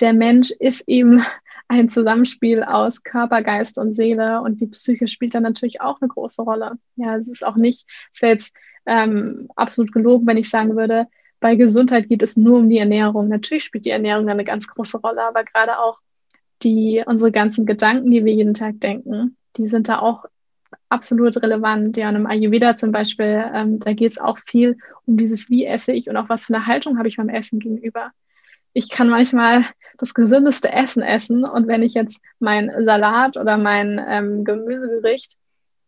[0.00, 1.22] der Mensch ist eben
[1.68, 6.09] ein Zusammenspiel aus Körper, Geist und Seele und die Psyche spielt dann natürlich auch eine
[6.09, 6.72] große Rolle.
[6.96, 8.55] Ja, es ist auch nicht, es wäre jetzt
[8.87, 11.07] ähm, absolut gelogen, wenn ich sagen würde,
[11.40, 13.29] bei Gesundheit geht es nur um die Ernährung.
[13.29, 16.00] Natürlich spielt die Ernährung eine ganz große Rolle, aber gerade auch
[16.62, 20.24] die, unsere ganzen Gedanken, die wir jeden Tag denken, die sind da auch
[20.88, 21.96] absolut relevant.
[21.96, 25.66] Ja, und im Ayurveda zum Beispiel, ähm, da geht es auch viel um dieses, wie
[25.66, 28.11] esse ich und auch was für eine Haltung habe ich beim Essen gegenüber.
[28.75, 29.65] Ich kann manchmal
[29.99, 35.39] das gesündeste Essen essen und wenn ich jetzt mein Salat oder mein ähm, Gemüsegericht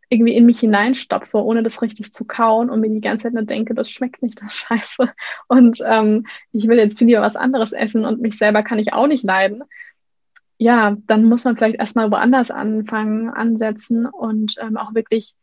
[0.09, 3.42] irgendwie in mich hineinstopfe, ohne das richtig zu kauen und mir die ganze Zeit nur
[3.42, 5.12] denke, das schmeckt nicht, das Scheiße.
[5.49, 8.92] Und ähm, ich will jetzt viel lieber was anderes essen und mich selber kann ich
[8.92, 9.64] auch nicht leiden.
[10.59, 15.35] Ja, dann muss man vielleicht erstmal woanders anfangen, ansetzen und ähm, auch wirklich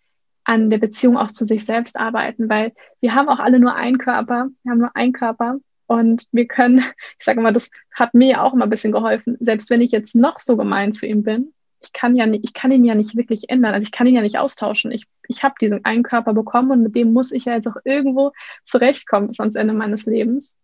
[0.45, 3.97] an der Beziehung auch zu sich selbst arbeiten, weil wir haben auch alle nur einen
[3.97, 6.77] Körper, wir haben nur einen Körper und wir können,
[7.19, 10.15] ich sage mal, das hat mir auch immer ein bisschen geholfen, selbst wenn ich jetzt
[10.15, 13.15] noch so gemein zu ihm bin, ich kann ja nicht, ich kann ihn ja nicht
[13.15, 13.73] wirklich ändern.
[13.73, 14.91] Also ich kann ihn ja nicht austauschen.
[14.91, 17.75] Ich, ich habe diesen einen Körper bekommen und mit dem muss ich ja jetzt auch
[17.83, 18.31] irgendwo
[18.63, 20.55] zurechtkommen bis ans Ende meines Lebens.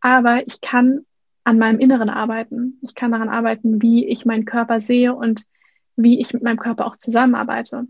[0.00, 1.06] Aber ich kann
[1.44, 2.78] an meinem Inneren arbeiten.
[2.82, 5.44] Ich kann daran arbeiten, wie ich meinen Körper sehe und
[5.96, 7.86] wie ich mit meinem Körper auch zusammenarbeite.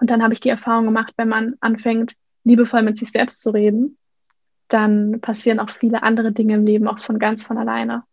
[0.00, 3.50] Und dann habe ich die Erfahrung gemacht, wenn man anfängt, liebevoll mit sich selbst zu
[3.50, 3.98] reden,
[4.68, 8.04] dann passieren auch viele andere Dinge im Leben auch von ganz von alleine.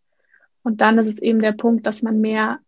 [0.62, 2.58] Und dann ist es eben der Punkt, dass man mehr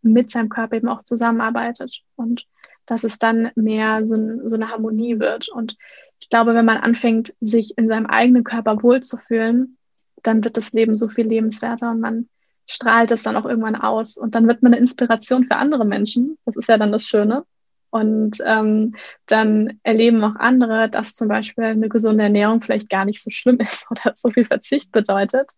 [0.00, 2.46] mit seinem Körper eben auch zusammenarbeitet und
[2.86, 4.16] dass es dann mehr so,
[4.48, 5.48] so eine Harmonie wird.
[5.48, 5.76] Und
[6.18, 9.76] ich glaube, wenn man anfängt, sich in seinem eigenen Körper wohlzufühlen,
[10.22, 12.28] dann wird das Leben so viel lebenswerter und man
[12.66, 14.16] strahlt es dann auch irgendwann aus.
[14.16, 16.38] Und dann wird man eine Inspiration für andere Menschen.
[16.44, 17.44] Das ist ja dann das Schöne.
[17.92, 18.94] Und ähm,
[19.26, 23.56] dann erleben auch andere, dass zum Beispiel eine gesunde Ernährung vielleicht gar nicht so schlimm
[23.60, 25.52] ist oder so viel Verzicht bedeutet,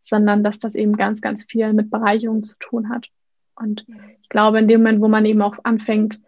[0.00, 3.10] sondern dass das eben ganz, ganz viel mit Bereicherung zu tun hat.
[3.54, 3.84] Und
[4.22, 6.20] ich glaube, in dem Moment, wo man eben auch anfängt,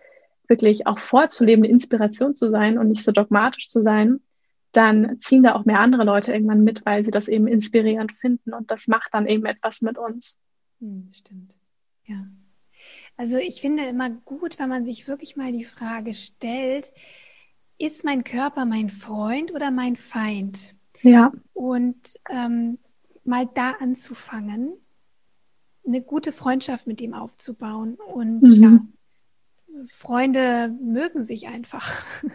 [0.47, 4.21] wirklich auch vorzuleben, eine Inspiration zu sein und nicht so dogmatisch zu sein,
[4.73, 8.53] dann ziehen da auch mehr andere Leute irgendwann mit, weil sie das eben inspirierend finden
[8.53, 10.39] und das macht dann eben etwas mit uns.
[10.81, 11.59] Hm, stimmt.
[12.05, 12.27] Ja.
[13.17, 16.93] Also ich finde immer gut, wenn man sich wirklich mal die Frage stellt,
[17.79, 20.75] ist mein Körper mein Freund oder mein Feind?
[21.03, 21.33] Ja.
[21.53, 22.79] Und ähm,
[23.25, 24.73] mal da anzufangen,
[25.87, 27.95] eine gute Freundschaft mit ihm aufzubauen.
[27.95, 28.63] Und mhm.
[28.63, 32.05] ja, Freunde mögen sich einfach.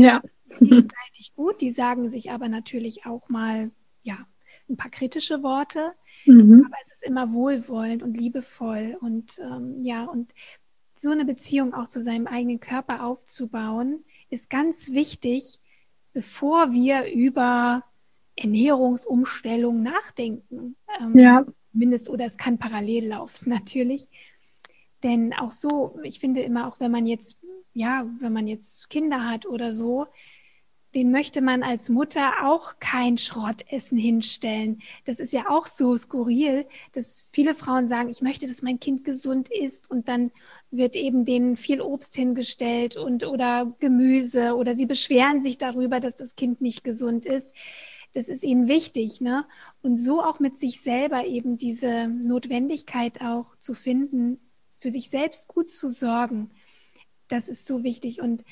[0.00, 0.22] Ja.
[0.60, 3.72] Gegenseitig gut, die sagen sich aber natürlich auch mal,
[4.04, 4.28] ja,
[4.70, 5.92] ein paar kritische Worte.
[6.26, 6.64] Mhm.
[6.66, 8.96] Aber es ist immer wohlwollend und liebevoll.
[9.00, 10.32] Und ähm, ja, und
[10.98, 15.60] so eine Beziehung auch zu seinem eigenen Körper aufzubauen, ist ganz wichtig,
[16.12, 17.84] bevor wir über
[18.36, 20.76] Ernährungsumstellung nachdenken.
[21.00, 21.46] Ähm, ja.
[21.72, 24.08] Mindest oder es kann parallel laufen, natürlich.
[25.02, 27.38] Denn auch so, ich finde immer, auch wenn man jetzt,
[27.72, 30.06] ja, wenn man jetzt Kinder hat oder so,
[30.98, 34.80] den möchte man als Mutter auch kein Schrottessen hinstellen.
[35.04, 39.04] Das ist ja auch so skurril, dass viele Frauen sagen, ich möchte, dass mein Kind
[39.04, 40.32] gesund ist und dann
[40.72, 46.16] wird eben denen viel Obst hingestellt und oder Gemüse oder sie beschweren sich darüber, dass
[46.16, 47.54] das Kind nicht gesund ist.
[48.12, 49.46] Das ist ihnen wichtig, ne?
[49.82, 54.40] Und so auch mit sich selber eben diese Notwendigkeit auch zu finden,
[54.80, 56.50] für sich selbst gut zu sorgen.
[57.28, 58.42] Das ist so wichtig und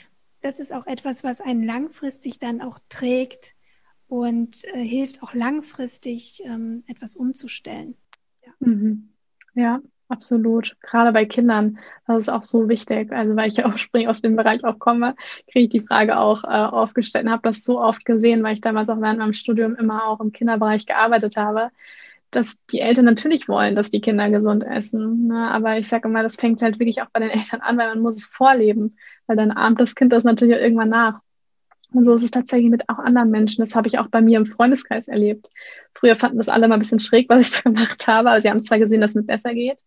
[0.47, 3.55] das ist auch etwas, was einen langfristig dann auch trägt
[4.07, 7.97] und äh, hilft auch langfristig ähm, etwas umzustellen.
[8.45, 8.53] Ja.
[8.61, 9.09] Mhm.
[9.55, 9.81] ja.
[10.09, 10.77] absolut.
[10.81, 13.11] Gerade bei Kindern, das ist auch so wichtig.
[13.11, 15.17] Also weil ich ja auch spring aus dem Bereich auch komme,
[15.51, 18.61] kriege ich die Frage auch äh, aufgestellt und habe das so oft gesehen, weil ich
[18.61, 21.73] damals auch während meinem Studium immer auch im Kinderbereich gearbeitet habe
[22.31, 25.29] dass die Eltern natürlich wollen, dass die Kinder gesund essen.
[25.29, 25.51] Ne?
[25.51, 28.01] Aber ich sage immer, das fängt halt wirklich auch bei den Eltern an, weil man
[28.01, 31.21] muss es vorleben, weil dann ahmt das Kind das natürlich irgendwann nach.
[31.93, 33.63] Und so ist es tatsächlich mit auch anderen Menschen.
[33.65, 35.51] Das habe ich auch bei mir im Freundeskreis erlebt.
[35.95, 38.51] Früher fanden das alle mal ein bisschen schräg, was ich da gemacht habe, aber sie
[38.51, 39.79] haben zwar gesehen, dass es mir besser geht.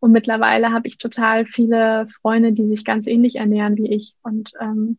[0.00, 4.14] Und mittlerweile habe ich total viele Freunde, die sich ganz ähnlich ernähren wie ich.
[4.22, 4.98] Und ähm,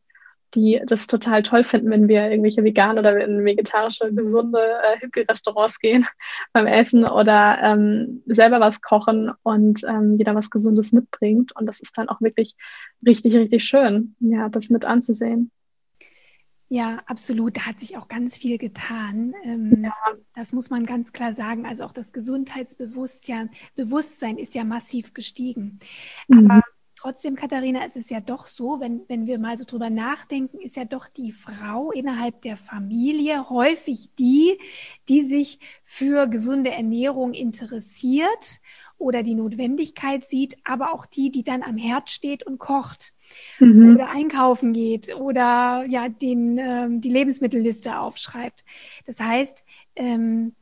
[0.56, 5.80] die das total toll finden, wenn wir irgendwelche vegan oder in vegetarische, gesunde äh, Hippie-Restaurants
[5.80, 6.06] gehen
[6.54, 11.56] beim Essen oder ähm, selber was kochen und ähm, jeder was Gesundes mitbringt.
[11.56, 12.56] Und das ist dann auch wirklich
[13.06, 15.52] richtig, richtig schön, ja, das mit anzusehen.
[16.72, 17.58] Ja, absolut.
[17.58, 19.34] Da hat sich auch ganz viel getan.
[19.44, 19.94] Ähm, ja.
[20.36, 21.66] Das muss man ganz klar sagen.
[21.66, 25.80] Also auch das Gesundheitsbewusstsein Bewusstsein ist ja massiv gestiegen.
[26.28, 26.52] Mhm.
[26.52, 26.62] Aber
[27.02, 30.76] Trotzdem, Katharina, ist es ja doch so, wenn, wenn wir mal so drüber nachdenken, ist
[30.76, 34.58] ja doch die Frau innerhalb der Familie häufig die,
[35.08, 38.60] die sich für gesunde Ernährung interessiert
[38.98, 43.14] oder die Notwendigkeit sieht, aber auch die, die dann am Herd steht und kocht
[43.60, 43.96] mhm.
[43.96, 48.66] oder einkaufen geht oder ja den, ähm, die Lebensmittelliste aufschreibt.
[49.06, 49.64] Das heißt,
[49.96, 50.54] ähm,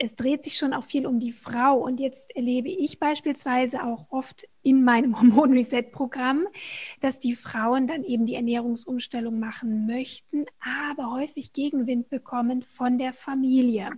[0.00, 1.76] es dreht sich schon auch viel um die Frau.
[1.76, 6.48] Und jetzt erlebe ich beispielsweise auch oft in meinem Hormon Reset Programm,
[7.00, 13.12] dass die Frauen dann eben die Ernährungsumstellung machen möchten, aber häufig Gegenwind bekommen von der
[13.12, 13.90] Familie.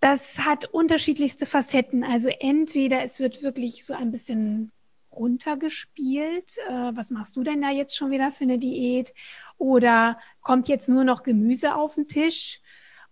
[0.00, 2.02] Das hat unterschiedlichste Facetten.
[2.02, 4.72] Also entweder es wird wirklich so ein bisschen
[5.12, 6.58] runtergespielt.
[6.68, 9.14] Äh, was machst du denn da jetzt schon wieder für eine Diät?
[9.58, 12.60] Oder kommt jetzt nur noch Gemüse auf den Tisch?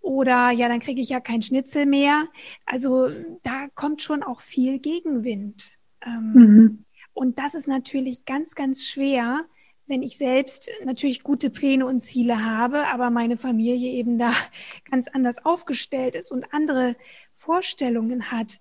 [0.04, 2.28] Oder ja, dann kriege ich ja kein Schnitzel mehr.
[2.66, 3.08] Also
[3.42, 5.78] da kommt schon auch viel Gegenwind.
[6.04, 6.84] Ähm, mhm.
[7.14, 9.46] Und das ist natürlich ganz, ganz schwer,
[9.86, 14.32] wenn ich selbst natürlich gute Pläne und Ziele habe, aber meine Familie eben da
[14.90, 16.96] ganz anders aufgestellt ist und andere
[17.32, 18.60] Vorstellungen hat.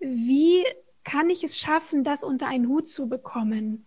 [0.00, 0.64] Wie
[1.04, 3.86] kann ich es schaffen, das unter einen Hut zu bekommen?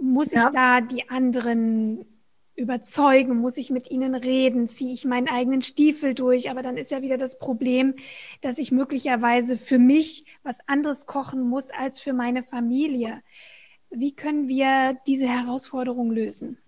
[0.00, 0.46] Muss ja.
[0.46, 2.17] ich da die anderen
[2.58, 3.38] überzeugen?
[3.38, 4.66] Muss ich mit ihnen reden?
[4.66, 6.50] Ziehe ich meinen eigenen Stiefel durch?
[6.50, 7.94] Aber dann ist ja wieder das Problem,
[8.40, 13.22] dass ich möglicherweise für mich was anderes kochen muss als für meine Familie.
[13.90, 16.58] Wie können wir diese Herausforderung lösen?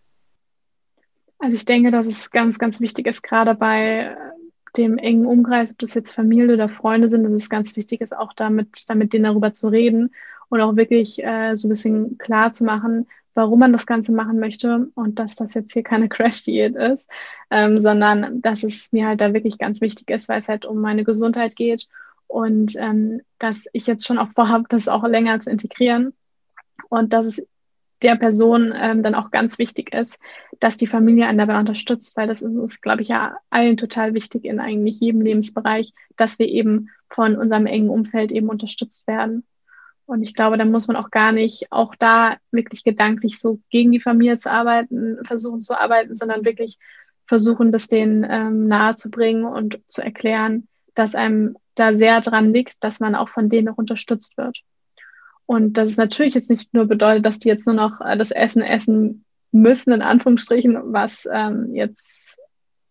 [1.38, 4.16] Also ich denke, dass es ganz, ganz wichtig ist, gerade bei
[4.76, 8.16] dem engen Umkreis, ob das jetzt Familie oder Freunde sind, dass es ganz wichtig ist,
[8.16, 10.14] auch damit, damit denen darüber zu reden
[10.48, 14.38] und auch wirklich äh, so ein bisschen klar zu machen, warum man das Ganze machen
[14.40, 17.08] möchte und dass das jetzt hier keine Crash-Diät ist,
[17.50, 20.80] ähm, sondern dass es mir halt da wirklich ganz wichtig ist, weil es halt um
[20.80, 21.88] meine Gesundheit geht
[22.26, 26.12] und ähm, dass ich jetzt schon auch vorhabe, das auch länger zu integrieren
[26.88, 27.46] und dass es
[28.02, 30.18] der Person ähm, dann auch ganz wichtig ist,
[30.58, 34.14] dass die Familie einen dabei unterstützt, weil das ist, ist glaube ich, ja allen total
[34.14, 39.44] wichtig in eigentlich jedem Lebensbereich, dass wir eben von unserem engen Umfeld eben unterstützt werden.
[40.10, 43.92] Und ich glaube, da muss man auch gar nicht auch da wirklich gedanklich so gegen
[43.92, 46.78] die Familie zu arbeiten, versuchen zu arbeiten, sondern wirklich
[47.26, 52.98] versuchen, das denen ähm, nahezubringen und zu erklären, dass einem da sehr dran liegt, dass
[52.98, 54.62] man auch von denen auch unterstützt wird.
[55.46, 58.32] Und dass es natürlich jetzt nicht nur bedeutet, dass die jetzt nur noch äh, das
[58.32, 62.36] Essen essen müssen, in Anführungsstrichen, was ähm, jetzt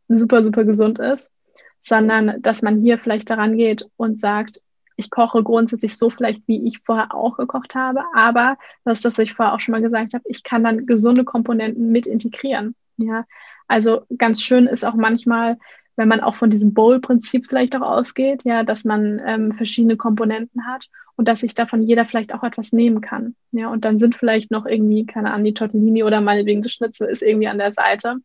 [0.07, 1.33] super, super gesund ist,
[1.81, 4.61] sondern dass man hier vielleicht daran geht und sagt,
[4.99, 9.17] ich koche grundsätzlich so vielleicht, wie ich vorher auch gekocht habe, aber das ist das,
[9.17, 12.75] was ich vorher auch schon mal gesagt habe, ich kann dann gesunde Komponenten mit integrieren.
[12.97, 13.25] Ja,
[13.67, 15.57] also ganz schön ist auch manchmal,
[15.95, 20.65] wenn man auch von diesem Bowl-Prinzip vielleicht auch ausgeht, ja, dass man ähm, verschiedene Komponenten
[20.65, 23.35] hat und dass sich davon jeder vielleicht auch etwas nehmen kann.
[23.51, 27.09] Ja, und dann sind vielleicht noch irgendwie, keine Ahnung, die Tortellini oder meinetwegen das Schnitzel
[27.09, 28.17] ist irgendwie an der Seite,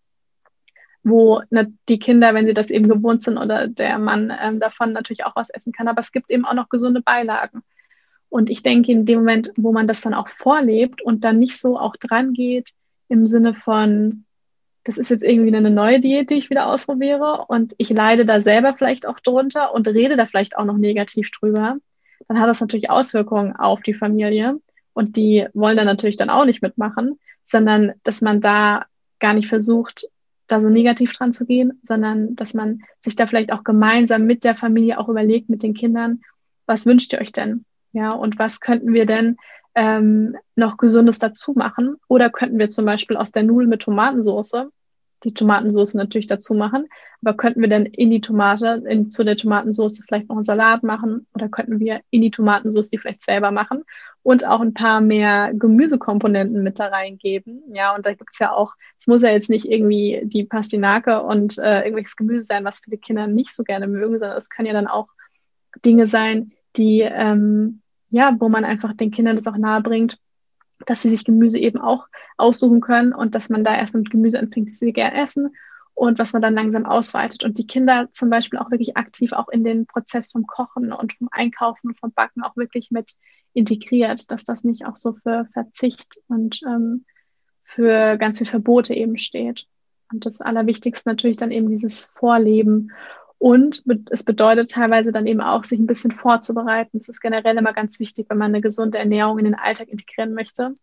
[1.05, 4.93] wo ne, die Kinder, wenn sie das eben gewohnt sind oder der Mann ähm, davon
[4.93, 5.87] natürlich auch was essen kann.
[5.87, 7.63] Aber es gibt eben auch noch gesunde Beilagen.
[8.31, 11.61] Und ich denke, in dem Moment, wo man das dann auch vorlebt und dann nicht
[11.61, 12.71] so auch dran geht,
[13.09, 14.25] im Sinne von,
[14.83, 18.41] das ist jetzt irgendwie eine neue Diät, die ich wieder ausprobiere und ich leide da
[18.41, 21.77] selber vielleicht auch drunter und rede da vielleicht auch noch negativ drüber,
[22.27, 24.59] dann hat das natürlich Auswirkungen auf die Familie
[24.95, 28.87] und die wollen dann natürlich dann auch nicht mitmachen, sondern dass man da
[29.21, 30.09] gar nicht versucht,
[30.47, 34.45] da so negativ dran zu gehen, sondern dass man sich da vielleicht auch gemeinsam mit
[34.45, 36.21] der Familie auch überlegt, mit den Kindern,
[36.67, 37.65] was wünscht ihr euch denn?
[37.93, 39.37] Ja, und was könnten wir denn
[39.75, 41.97] ähm, noch Gesundes dazu machen.
[42.09, 44.69] Oder könnten wir zum Beispiel aus der Nudeln mit Tomatensauce
[45.25, 46.89] die Tomatensauce natürlich dazu machen.
[47.23, 50.83] Aber könnten wir dann in die Tomate, in, zu der Tomatensauce vielleicht noch einen Salat
[50.83, 51.27] machen?
[51.35, 53.85] Oder könnten wir in die Tomatensauce die vielleicht selber machen?
[54.23, 57.63] Und auch ein paar mehr Gemüsekomponenten mit da reingeben.
[57.73, 61.59] Ja, und da gibt's ja auch, es muss ja jetzt nicht irgendwie die Pastinake und
[61.59, 64.75] äh, irgendwelches Gemüse sein, was viele Kinder nicht so gerne mögen, sondern es können ja
[64.75, 65.09] dann auch
[65.85, 67.81] Dinge sein, die ähm,
[68.15, 70.19] ja, wo man einfach den Kindern das auch nahe bringt,
[70.87, 74.39] dass sie sich Gemüse eben auch aussuchen können und dass man da erst mit Gemüse
[74.39, 75.55] anfängt, die sie gerne essen
[75.95, 79.49] und was man dann langsam ausweitet und die Kinder zum Beispiel auch wirklich aktiv auch
[79.49, 83.13] in den Prozess vom Kochen und vom Einkaufen und vom Backen auch wirklich mit
[83.53, 87.05] integriert, dass das nicht auch so für Verzicht und ähm,
[87.63, 89.67] für ganz viel Verbote eben steht.
[90.13, 92.91] Und das Allerwichtigste natürlich dann eben dieses Vorleben
[93.45, 96.99] und es bedeutet teilweise dann eben auch, sich ein bisschen vorzubereiten.
[96.99, 100.33] Das ist generell immer ganz wichtig, wenn man eine gesunde Ernährung in den Alltag integrieren
[100.33, 100.75] möchte.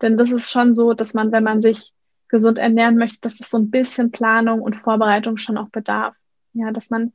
[0.00, 1.92] Denn das ist schon so, dass man, wenn man sich
[2.28, 6.14] gesund ernähren möchte, dass es so ein bisschen Planung und Vorbereitung schon auch bedarf.
[6.52, 7.12] Ja, dass man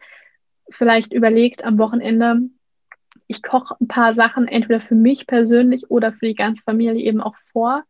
[0.69, 2.41] vielleicht überlegt am Wochenende,
[3.27, 7.21] ich koche ein paar Sachen entweder für mich persönlich oder für die ganze Familie eben
[7.21, 7.85] auch vor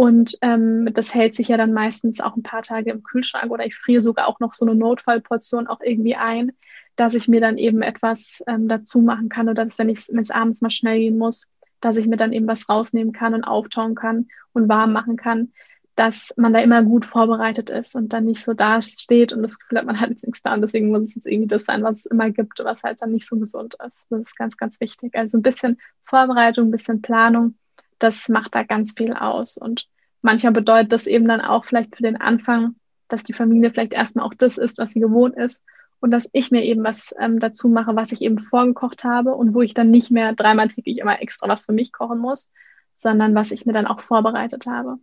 [0.00, 3.66] und ähm, das hält sich ja dann meistens auch ein paar Tage im Kühlschrank oder
[3.66, 6.52] ich friere sogar auch noch so eine Notfallportion auch irgendwie ein,
[6.96, 10.20] dass ich mir dann eben etwas ähm, dazu machen kann oder dass, wenn ich wenn
[10.20, 11.44] es abends mal schnell gehen muss,
[11.82, 15.52] dass ich mir dann eben was rausnehmen kann und auftauen kann und warm machen kann,
[15.96, 19.58] dass man da immer gut vorbereitet ist und dann nicht so da steht und das
[19.58, 21.82] Gefühl hat, man hat jetzt nichts da und deswegen muss es jetzt irgendwie das sein,
[21.82, 24.06] was es immer gibt, was halt dann nicht so gesund ist.
[24.08, 25.14] Das ist ganz, ganz wichtig.
[25.14, 27.56] Also ein bisschen Vorbereitung, ein bisschen Planung
[28.02, 29.56] das macht da ganz viel aus.
[29.56, 29.86] Und
[30.22, 32.74] manchmal bedeutet das eben dann auch vielleicht für den Anfang,
[33.08, 35.64] dass die Familie vielleicht erstmal auch das ist, was sie gewohnt ist
[36.00, 39.54] und dass ich mir eben was ähm, dazu mache, was ich eben vorgekocht habe und
[39.54, 42.50] wo ich dann nicht mehr dreimal täglich immer extra was für mich kochen muss,
[42.94, 44.98] sondern was ich mir dann auch vorbereitet habe.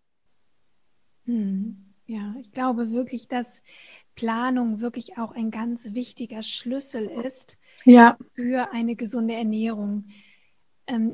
[1.25, 1.83] Hm.
[2.07, 3.61] Ja, ich glaube wirklich, dass
[4.15, 8.17] Planung wirklich auch ein ganz wichtiger Schlüssel ist ja.
[8.33, 10.05] für eine gesunde Ernährung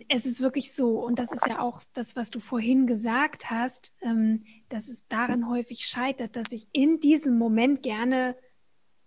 [0.08, 3.94] es ist wirklich so, und das ist ja auch das, was du vorhin gesagt hast,
[4.02, 8.36] ähm, dass es daran häufig scheitert, dass ich in diesem Moment gerne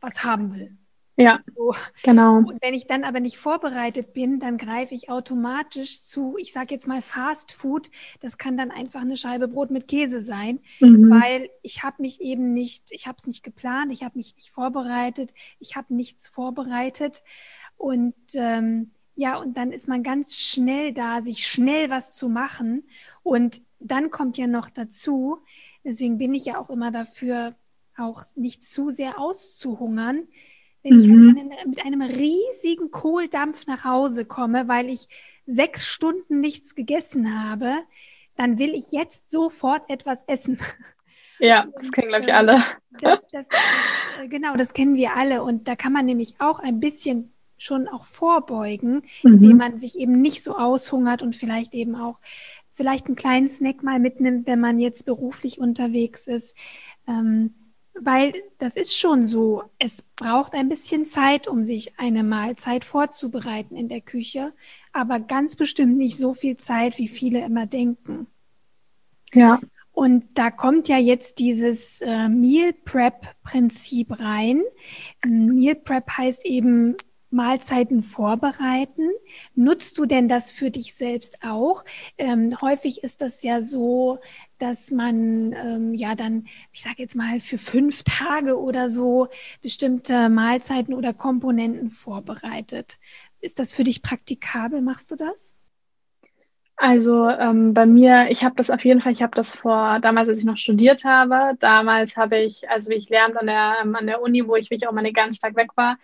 [0.00, 0.76] was haben will.
[1.18, 1.74] Ja, so.
[2.02, 2.38] genau.
[2.38, 6.74] Und wenn ich dann aber nicht vorbereitet bin, dann greife ich automatisch zu, ich sage
[6.74, 7.90] jetzt mal Fast Food.
[8.20, 11.08] Das kann dann einfach eine Scheibe Brot mit Käse sein, mhm.
[11.08, 14.50] weil ich habe mich eben nicht, ich habe es nicht geplant, ich habe mich nicht
[14.50, 17.22] vorbereitet, ich habe nichts vorbereitet.
[17.78, 22.84] Und ähm, ja, und dann ist man ganz schnell da, sich schnell was zu machen.
[23.22, 25.38] Und dann kommt ja noch dazu,
[25.84, 27.54] deswegen bin ich ja auch immer dafür,
[27.96, 30.28] auch nicht zu sehr auszuhungern
[30.86, 31.00] wenn mhm.
[31.00, 35.08] ich einen, mit einem riesigen Kohldampf nach Hause komme, weil ich
[35.46, 37.74] sechs Stunden nichts gegessen habe,
[38.36, 40.58] dann will ich jetzt sofort etwas essen.
[41.38, 42.62] Ja, das kennen, glaube ich, alle.
[43.00, 43.48] Das, das, das,
[44.22, 45.42] äh, genau, das kennen wir alle.
[45.42, 49.34] Und da kann man nämlich auch ein bisschen schon auch vorbeugen, mhm.
[49.34, 52.18] indem man sich eben nicht so aushungert und vielleicht eben auch
[52.72, 56.54] vielleicht einen kleinen Snack mal mitnimmt, wenn man jetzt beruflich unterwegs ist.
[57.09, 57.54] Ähm,
[57.98, 63.74] weil das ist schon so, es braucht ein bisschen Zeit, um sich eine Mahlzeit vorzubereiten
[63.74, 64.52] in der Küche,
[64.92, 68.26] aber ganz bestimmt nicht so viel Zeit, wie viele immer denken.
[69.32, 69.61] Ja.
[69.92, 74.61] Und da kommt ja jetzt dieses äh, Meal Prep Prinzip rein.
[75.24, 76.96] Meal Prep heißt eben
[77.30, 79.10] Mahlzeiten vorbereiten.
[79.54, 81.84] Nutzt du denn das für dich selbst auch?
[82.18, 84.18] Ähm, häufig ist das ja so,
[84.58, 89.28] dass man ähm, ja dann, ich sage jetzt mal, für fünf Tage oder so
[89.62, 92.98] bestimmte Mahlzeiten oder Komponenten vorbereitet.
[93.40, 94.80] Ist das für dich praktikabel?
[94.80, 95.56] Machst du das?
[96.78, 100.28] Also ähm, bei mir, ich habe das auf jeden Fall, ich habe das vor, damals,
[100.28, 103.96] als ich noch studiert habe, damals habe ich, also wie ich lernte an der, ähm,
[103.96, 105.96] an der Uni, wo ich wirklich auch meine ganzen Tag weg war,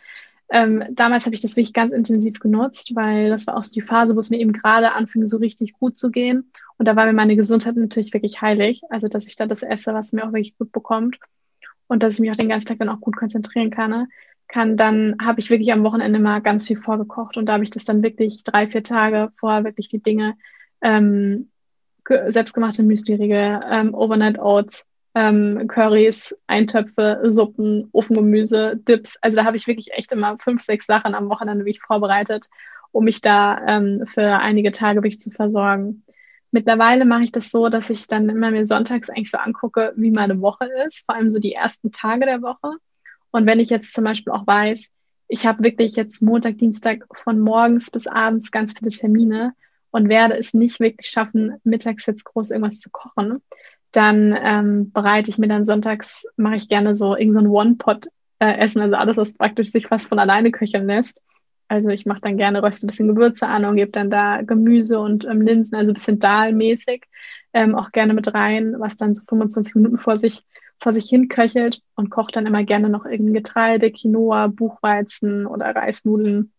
[0.54, 3.80] ähm, damals habe ich das wirklich ganz intensiv genutzt, weil das war auch so die
[3.80, 6.50] Phase, wo es mir eben gerade anfing, so richtig gut zu gehen.
[6.76, 8.82] Und da war mir meine Gesundheit natürlich wirklich heilig.
[8.90, 11.18] Also, dass ich da das esse, was mir auch wirklich gut bekommt.
[11.86, 14.08] Und dass ich mich auch den ganzen Tag dann auch gut konzentrieren kann.
[14.46, 17.38] kann dann habe ich wirklich am Wochenende mal ganz viel vorgekocht.
[17.38, 20.34] Und da habe ich das dann wirklich drei, vier Tage vorher wirklich die Dinge
[20.82, 21.48] ähm,
[22.28, 24.84] selbstgemachte Müsli-Riegel, ähm, Overnight Oats,
[25.14, 29.18] ähm, Currys, Eintöpfe, Suppen, Ofengemüse, Dips.
[29.20, 32.48] Also da habe ich wirklich echt immer fünf, sechs Sachen am Wochenende wirklich vorbereitet,
[32.92, 36.04] um mich da ähm, für einige Tage wirklich zu versorgen.
[36.50, 40.10] Mittlerweile mache ich das so, dass ich dann immer mir sonntags eigentlich so angucke, wie
[40.10, 42.76] meine Woche ist, vor allem so die ersten Tage der Woche.
[43.30, 44.90] Und wenn ich jetzt zum Beispiel auch weiß,
[45.28, 49.54] ich habe wirklich jetzt Montag, Dienstag von morgens bis abends ganz viele Termine
[49.90, 53.38] und werde es nicht wirklich schaffen, mittags jetzt groß irgendwas zu kochen,
[53.92, 58.84] dann ähm, bereite ich mir dann sonntags, mache ich gerne so irgendein so One-Pot-Essen, äh,
[58.84, 61.22] also alles, was praktisch sich fast von alleine köcheln lässt.
[61.68, 64.98] Also ich mache dann gerne, röste ein bisschen Gewürze an und gebe dann da Gemüse
[64.98, 67.04] und ähm, Linsen, also ein bisschen Dahlmäßig,
[67.52, 70.44] ähm, auch gerne mit rein, was dann so 25 Minuten vor sich,
[70.78, 75.74] vor sich hin köchelt und koche dann immer gerne noch irgendein Getreide, Quinoa, Buchweizen oder
[75.74, 76.52] Reisnudeln,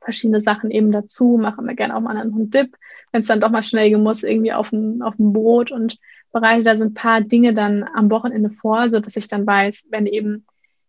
[0.00, 2.76] verschiedene Sachen eben dazu, mache immer gerne auch mal einen Dip,
[3.12, 5.98] wenn es dann doch mal schnell gehen muss, irgendwie auf ein, auf ein Brot und
[6.34, 9.86] bereite da so ein paar Dinge dann am Wochenende vor, so dass ich dann weiß,
[9.90, 10.44] wenn eben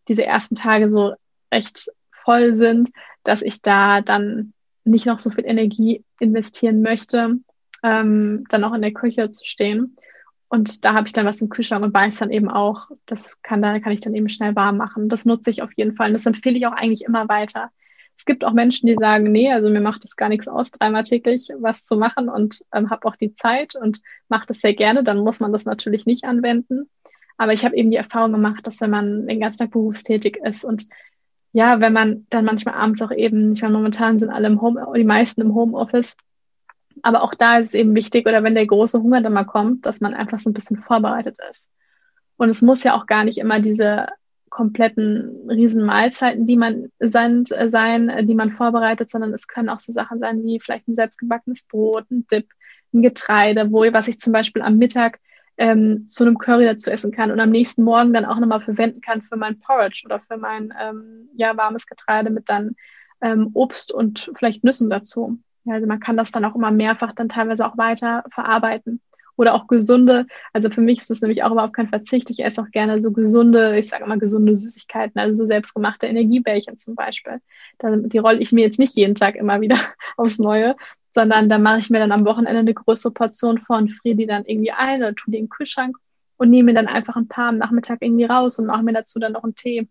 [0.10, 1.14] diese ersten Tage so
[1.54, 2.90] recht voll sind,
[3.24, 7.38] dass ich da dann nicht noch so viel Energie investieren möchte,
[7.84, 9.96] ähm, dann auch in der Küche zu stehen.
[10.48, 13.62] Und da habe ich dann was im Kühlschrank und weiß dann eben auch, das kann
[13.62, 15.10] da kann ich dann eben schnell warm machen.
[15.10, 17.70] Das nutze ich auf jeden Fall und das empfehle ich auch eigentlich immer weiter.
[18.18, 21.04] Es gibt auch Menschen, die sagen, nee, also mir macht es gar nichts aus, dreimal
[21.04, 25.04] täglich was zu machen und ähm, habe auch die Zeit und mache das sehr gerne.
[25.04, 26.90] Dann muss man das natürlich nicht anwenden.
[27.38, 30.64] Aber ich habe eben die Erfahrung gemacht, dass wenn man den ganzen Tag berufstätig ist
[30.64, 30.88] und
[31.52, 34.86] ja, wenn man dann manchmal abends auch eben, ich meine, momentan sind alle im Home,
[34.96, 36.18] die meisten im Homeoffice,
[37.02, 39.86] aber auch da ist es eben wichtig, oder wenn der große Hunger dann mal kommt,
[39.86, 41.70] dass man einfach so ein bisschen vorbereitet ist.
[42.38, 44.08] Und es muss ja auch gar nicht immer diese
[44.56, 49.80] kompletten Riesenmahlzeiten, die man sind, äh, sein, äh, die man vorbereitet, sondern es können auch
[49.80, 52.48] so Sachen sein wie vielleicht ein selbstgebackenes Brot, ein Dip,
[52.94, 55.20] ein Getreide, wo was ich zum Beispiel am Mittag
[55.58, 59.02] ähm, zu einem Curry dazu essen kann und am nächsten Morgen dann auch nochmal verwenden
[59.02, 62.76] kann für mein Porridge oder für mein ähm, ja warmes Getreide mit dann
[63.20, 65.38] ähm, Obst und vielleicht Nüssen dazu.
[65.66, 69.02] Ja, also man kann das dann auch immer mehrfach dann teilweise auch weiter verarbeiten
[69.38, 70.26] oder auch gesunde.
[70.54, 72.30] Also für mich ist das nämlich auch überhaupt kein Verzicht.
[72.30, 76.78] Ich esse auch gerne so gesunde, ich sage immer gesunde Süßigkeiten, also so selbstgemachte Energiebällchen
[76.78, 77.40] zum Beispiel.
[77.78, 79.78] Da, die rolle ich mir jetzt nicht jeden Tag immer wieder
[80.18, 80.76] aufs Neue,
[81.14, 84.28] sondern da mache ich mir dann am Wochenende eine größere Portion vor und friere die
[84.28, 85.98] dann irgendwie ein oder tue die im Kühlschrank
[86.38, 89.20] und nehme mir dann einfach ein paar am Nachmittag irgendwie raus und mache mir dazu
[89.20, 89.88] dann noch einen Tee.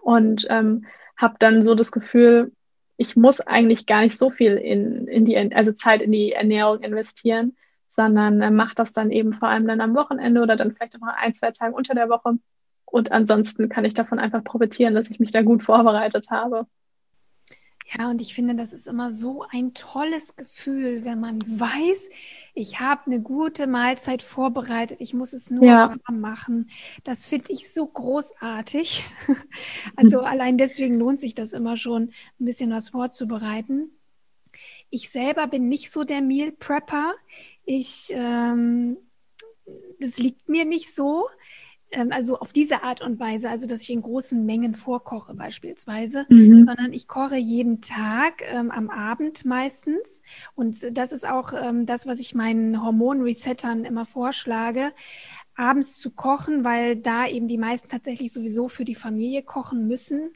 [0.00, 0.86] Und ähm,
[1.16, 2.52] habe dann so das Gefühl,
[2.96, 6.82] ich muss eigentlich gar nicht so viel in, in die, also Zeit in die Ernährung
[6.82, 7.56] investieren,
[7.88, 11.00] sondern äh, macht das dann eben vor allem dann am Wochenende oder dann vielleicht auch
[11.00, 12.38] noch ein, zwei Tage unter der Woche
[12.84, 16.60] Und ansonsten kann ich davon einfach profitieren, dass ich mich da gut vorbereitet habe.
[17.96, 22.10] Ja, und ich finde, das ist immer so ein tolles Gefühl, wenn man weiß,
[22.52, 25.96] ich habe eine gute Mahlzeit vorbereitet, ich muss es nur ja.
[26.06, 26.68] warm machen.
[27.04, 29.04] Das finde ich so großartig.
[29.96, 33.90] Also allein deswegen lohnt sich das immer schon, ein bisschen was vorzubereiten.
[34.90, 37.14] Ich selber bin nicht so der Meal Prepper.
[37.64, 38.96] Ich, ähm,
[40.00, 41.28] das liegt mir nicht so.
[41.90, 46.26] Ähm, also auf diese Art und Weise, also dass ich in großen Mengen vorkoche beispielsweise,
[46.28, 46.66] mhm.
[46.66, 50.22] sondern ich koche jeden Tag ähm, am Abend meistens.
[50.54, 54.92] Und das ist auch ähm, das, was ich meinen Hormonresettern immer vorschlage
[55.54, 60.30] abends zu kochen, weil da eben die meisten tatsächlich sowieso für die Familie kochen müssen.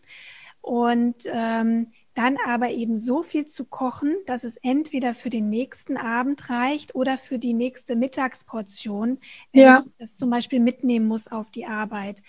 [0.60, 5.96] Und ähm, dann aber eben so viel zu kochen, dass es entweder für den nächsten
[5.96, 9.18] Abend reicht oder für die nächste Mittagsportion,
[9.52, 9.84] wenn ja.
[9.86, 12.22] ich das zum Beispiel mitnehmen muss auf die Arbeit.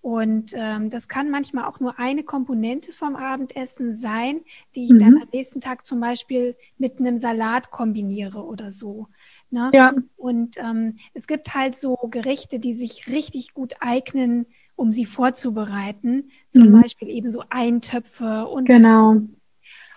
[0.00, 4.40] Und ähm, das kann manchmal auch nur eine Komponente vom Abendessen sein,
[4.74, 4.98] die ich mhm.
[4.98, 9.08] dann am nächsten Tag zum Beispiel mit einem Salat kombiniere oder so.
[9.50, 9.70] Ne?
[9.74, 9.94] Ja.
[10.16, 14.46] Und ähm, es gibt halt so Gerichte, die sich richtig gut eignen
[14.78, 16.30] um sie vorzubereiten.
[16.50, 16.80] Zum mhm.
[16.80, 19.16] Beispiel eben so Eintöpfe und genau.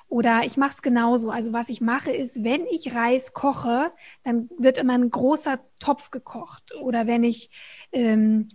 [0.07, 1.29] Oder ich mache es genauso.
[1.29, 3.91] Also was ich mache ist, wenn ich Reis koche,
[4.23, 6.75] dann wird immer ein großer Topf gekocht.
[6.81, 7.49] Oder wenn ich
[7.93, 8.49] ähm,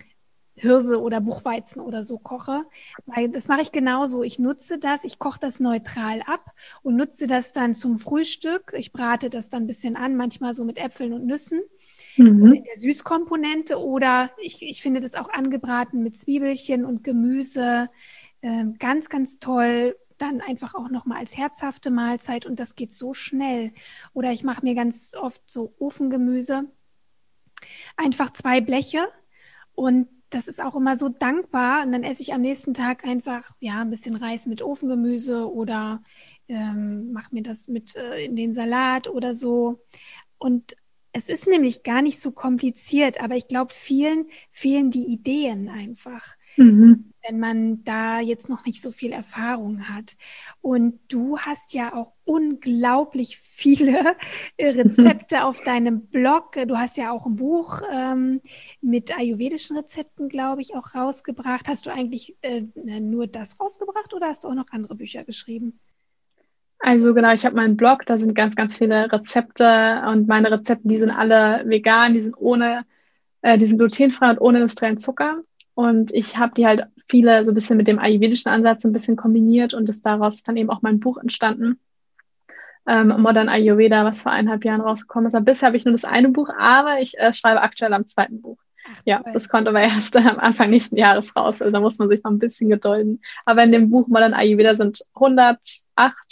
[0.57, 2.65] Hirse oder Buchweizen oder so koche.
[3.07, 4.23] Weil das mache ich genauso.
[4.23, 6.53] Ich nutze das, ich koche das neutral ab
[6.83, 8.75] und nutze das dann zum Frühstück.
[8.77, 11.63] Ich brate das dann ein bisschen an, manchmal so mit Äpfeln und Nüssen
[12.17, 12.55] mhm.
[12.55, 17.89] in der Süßkomponente oder ich, ich finde das auch angebraten mit Zwiebelchen und Gemüse.
[18.41, 19.97] Äh, ganz, ganz toll.
[20.19, 23.73] Dann einfach auch nochmal als herzhafte Mahlzeit und das geht so schnell.
[24.15, 26.71] Oder ich mache mir ganz oft so Ofengemüse.
[27.97, 29.09] Einfach zwei Bleche
[29.75, 31.85] und das ist auch immer so dankbar.
[31.85, 36.03] Und dann esse ich am nächsten Tag einfach ja ein bisschen Reis mit Ofengemüse oder
[36.49, 39.85] ähm, mache mir das mit äh, in den Salat oder so.
[40.39, 40.77] Und
[41.17, 46.37] es ist nämlich gar nicht so kompliziert, aber ich glaube, vielen fehlen die Ideen einfach,
[46.57, 47.15] mhm.
[47.27, 50.19] wenn man da jetzt noch nicht so viel Erfahrung hat.
[50.61, 54.15] Und du hast ja auch unglaublich viele
[54.61, 56.53] Rezepte auf deinem Blog.
[56.69, 58.43] Du hast ja auch ein Buch ähm,
[58.83, 61.67] mit ayurvedischen Rezepten, glaube ich, auch rausgebracht.
[61.67, 62.61] Hast du eigentlich äh,
[63.01, 65.81] nur das rausgebracht oder hast du auch noch andere Bücher geschrieben?
[66.79, 70.87] Also genau, ich habe meinen Blog, da sind ganz, ganz viele Rezepte und meine Rezepte,
[70.89, 72.85] die sind alle vegan, die sind ohne,
[73.43, 75.43] äh, die sind glutenfrei und ohne industriellen Zucker.
[75.75, 79.17] Und ich habe die halt viele so ein bisschen mit dem ayurvedischen Ansatz ein bisschen
[79.17, 81.79] kombiniert und ist daraus ist dann eben auch mein Buch entstanden.
[82.87, 85.35] Ähm, Modern Ayurveda, was vor eineinhalb Jahren rausgekommen ist.
[85.35, 88.41] Aber bisher habe ich nur das eine Buch, aber ich äh, schreibe aktuell am zweiten
[88.41, 88.59] Buch.
[88.93, 91.61] Ach, ja, das kommt aber erst am Anfang nächsten Jahres raus.
[91.61, 93.21] Also da muss man sich noch ein bisschen gedulden.
[93.45, 95.77] Aber in dem Buch Modern Ayurveda sind 108,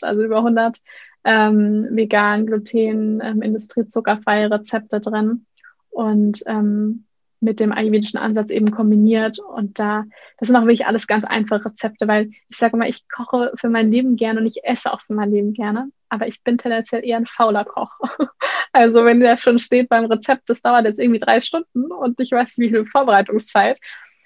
[0.03, 0.79] also über 100
[1.25, 5.47] ähm, vegan, gluten, ähm, industriezuckerfreie Rezepte drin.
[5.91, 7.05] Und ähm,
[7.45, 9.39] mit dem ayurvedischen Ansatz eben kombiniert.
[9.39, 10.05] Und da,
[10.39, 13.69] das sind auch wirklich alles ganz einfache Rezepte, weil ich sage immer, ich koche für
[13.69, 15.91] mein Leben gerne und ich esse auch für mein Leben gerne.
[16.09, 18.01] Aber ich bin tendenziell eher ein fauler Koch.
[18.77, 22.33] Also wenn der schon steht beim Rezept, das dauert jetzt irgendwie drei Stunden und ich
[22.33, 23.79] weiß nicht, wie viel Vorbereitungszeit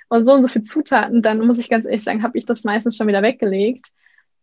[0.09, 2.65] und so und so viel Zutaten, dann muss ich ganz ehrlich sagen, habe ich das
[2.65, 3.89] meistens schon wieder weggelegt.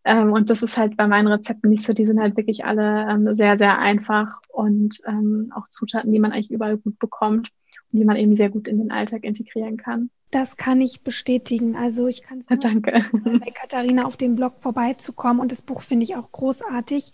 [0.03, 1.93] Ähm, und das ist halt bei meinen Rezepten nicht so.
[1.93, 6.31] Die sind halt wirklich alle ähm, sehr, sehr einfach und ähm, auch Zutaten, die man
[6.31, 7.49] eigentlich überall gut bekommt
[7.95, 10.09] die man eben sehr gut in den Alltag integrieren kann.
[10.31, 11.77] Das kann ich bestätigen.
[11.77, 13.05] Also ich kann es nur Danke.
[13.23, 17.13] bei Katharina auf dem Blog vorbeizukommen und das Buch finde ich auch großartig.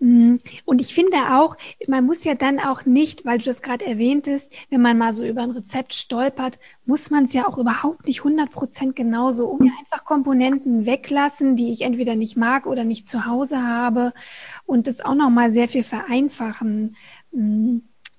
[0.00, 1.56] Mm, und ich finde auch,
[1.86, 5.24] man muss ja dann auch nicht, weil du das gerade erwähntest, wenn man mal so
[5.24, 9.64] über ein Rezept stolpert, muss man es ja auch überhaupt nicht 100 Prozent genauso um
[9.64, 14.12] ja einfach Komponenten weglassen, die ich entweder nicht mag oder nicht zu Hause habe
[14.66, 16.96] und das auch nochmal sehr viel vereinfachen.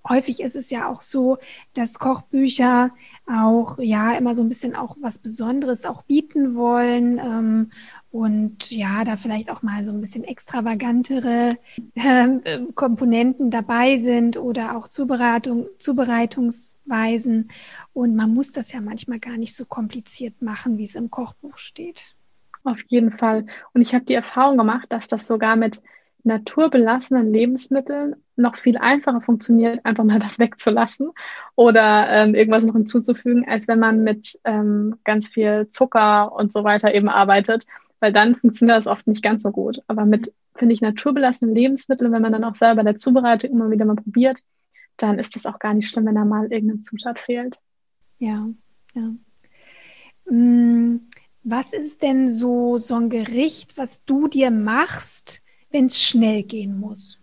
[0.08, 1.38] Häufig ist es ja auch so,
[1.74, 2.91] dass Kochbücher
[3.28, 7.72] auch ja immer so ein bisschen auch was Besonderes auch bieten wollen ähm,
[8.12, 11.52] und ja, da vielleicht auch mal so ein bisschen extravagantere
[11.93, 17.52] äh, Komponenten dabei sind oder auch Zubereitung, Zubereitungsweisen.
[17.93, 21.58] Und man muss das ja manchmal gar nicht so kompliziert machen, wie es im Kochbuch
[21.58, 22.16] steht.
[22.64, 23.45] Auf jeden Fall.
[23.74, 25.82] Und ich habe die Erfahrung gemacht, dass das sogar mit
[26.24, 31.12] naturbelassenen Lebensmitteln noch viel einfacher funktioniert, einfach mal das wegzulassen
[31.56, 36.64] oder ähm, irgendwas noch hinzuzufügen, als wenn man mit ähm, ganz viel Zucker und so
[36.64, 37.66] weiter eben arbeitet,
[38.00, 39.82] weil dann funktioniert das oft nicht ganz so gut.
[39.88, 43.86] Aber mit, finde ich, naturbelassenen Lebensmitteln, wenn man dann auch selber der Zubereitung immer wieder
[43.86, 44.40] mal probiert,
[44.98, 47.60] dann ist das auch gar nicht schlimm, wenn da mal irgendeine Zutat fehlt.
[48.20, 48.48] Ja,
[48.94, 49.12] ja.
[51.44, 56.80] Was ist denn so, so ein Gericht, was du dir machst, wenn es schnell gehen
[56.80, 57.20] muss?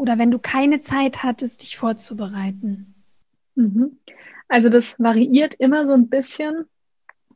[0.00, 2.94] Oder wenn du keine Zeit hattest, dich vorzubereiten?
[3.54, 3.98] Mhm.
[4.48, 6.64] Also das variiert immer so ein bisschen.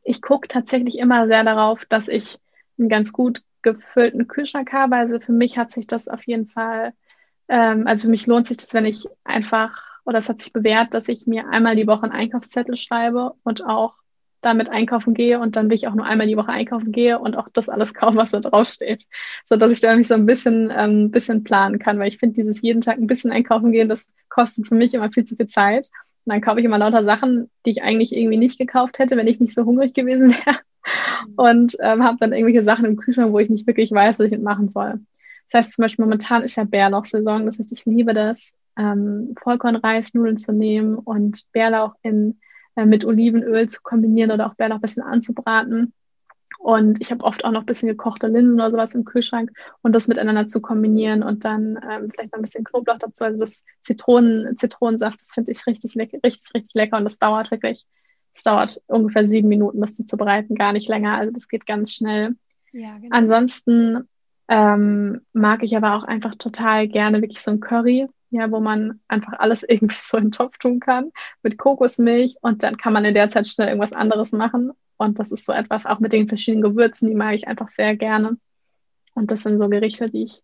[0.03, 2.39] Ich gucke tatsächlich immer sehr darauf, dass ich
[2.79, 4.95] einen ganz gut gefüllten Kühlschrank habe.
[4.95, 6.93] Also für mich hat sich das auf jeden Fall,
[7.49, 10.95] ähm, also für mich lohnt sich das, wenn ich einfach, oder es hat sich bewährt,
[10.95, 13.97] dass ich mir einmal die Woche einen Einkaufszettel schreibe und auch
[14.41, 17.35] damit einkaufen gehe und dann will ich auch nur einmal die Woche einkaufen gehe und
[17.35, 19.05] auch das alles kaufe, was da draufsteht.
[19.45, 22.35] So dass ich da mich so ein bisschen, ähm, bisschen planen kann, weil ich finde,
[22.35, 25.47] dieses jeden Tag ein bisschen einkaufen gehen, das kostet für mich immer viel zu viel
[25.47, 25.89] Zeit.
[26.25, 29.27] Und dann kaufe ich immer lauter Sachen, die ich eigentlich irgendwie nicht gekauft hätte, wenn
[29.27, 30.59] ich nicht so hungrig gewesen wäre.
[31.35, 34.31] Und ähm, habe dann irgendwelche Sachen im Kühlschrank, wo ich nicht wirklich weiß, was ich
[34.31, 34.99] mitmachen soll.
[35.51, 37.45] Das heißt zum Beispiel, momentan ist ja Bärlauchsaison.
[37.45, 42.39] Das heißt, ich liebe das, ähm, Vollkornreisnudeln zu nehmen und Bärlauch in,
[42.75, 45.93] äh, mit Olivenöl zu kombinieren oder auch Bärlauch ein bisschen anzubraten.
[46.59, 49.51] Und ich habe oft auch noch ein bisschen gekochte Linsen oder sowas im Kühlschrank
[49.81, 53.23] und das miteinander zu kombinieren und dann ähm, vielleicht noch ein bisschen Knoblauch dazu.
[53.23, 57.85] Also das Zitronen, Zitronensaft, das finde ich richtig, richtig, richtig lecker und das dauert wirklich,
[58.33, 61.17] es dauert ungefähr sieben Minuten, das zu bereiten, gar nicht länger.
[61.17, 62.35] Also das geht ganz schnell.
[62.71, 63.15] Ja, genau.
[63.15, 64.07] Ansonsten
[64.47, 68.99] ähm, mag ich aber auch einfach total gerne wirklich so ein Curry, ja, wo man
[69.07, 71.11] einfach alles irgendwie so in den Topf tun kann
[71.41, 75.31] mit Kokosmilch und dann kann man in der Zeit schnell irgendwas anderes machen und das
[75.31, 78.37] ist so etwas auch mit den verschiedenen Gewürzen, die mag ich einfach sehr gerne.
[79.13, 80.41] Und das sind so Gerichte, die ich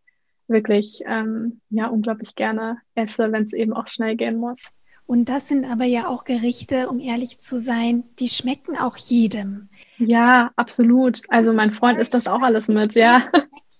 [0.47, 4.73] wirklich ähm, ja unglaublich gerne esse, wenn es eben auch schnell gehen muss.
[5.11, 9.67] Und das sind aber ja auch Gerichte, um ehrlich zu sein, die schmecken auch jedem.
[9.97, 11.23] Ja, absolut.
[11.27, 13.21] Also mein Freund isst das auch alles mit, ja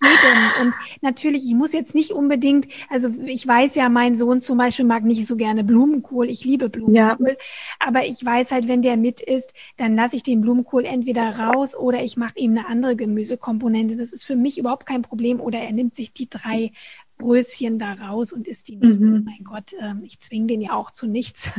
[0.02, 0.62] jedem.
[0.62, 4.86] Und natürlich, ich muss jetzt nicht unbedingt, also ich weiß ja, mein Sohn zum Beispiel
[4.86, 6.30] mag nicht so gerne Blumenkohl.
[6.30, 7.30] Ich liebe Blumenkohl.
[7.30, 7.36] Ja.
[7.80, 11.76] Aber ich weiß halt, wenn der mit ist, dann lasse ich den Blumenkohl entweder raus
[11.76, 13.96] oder ich mache ihm eine andere Gemüsekomponente.
[13.96, 15.40] Das ist für mich überhaupt kein Problem.
[15.40, 16.72] Oder er nimmt sich die drei
[17.22, 19.00] Bröschen da raus und isst die nicht.
[19.00, 19.24] Mhm.
[19.26, 21.52] Mein Gott, äh, ich zwinge den ja auch zu nichts.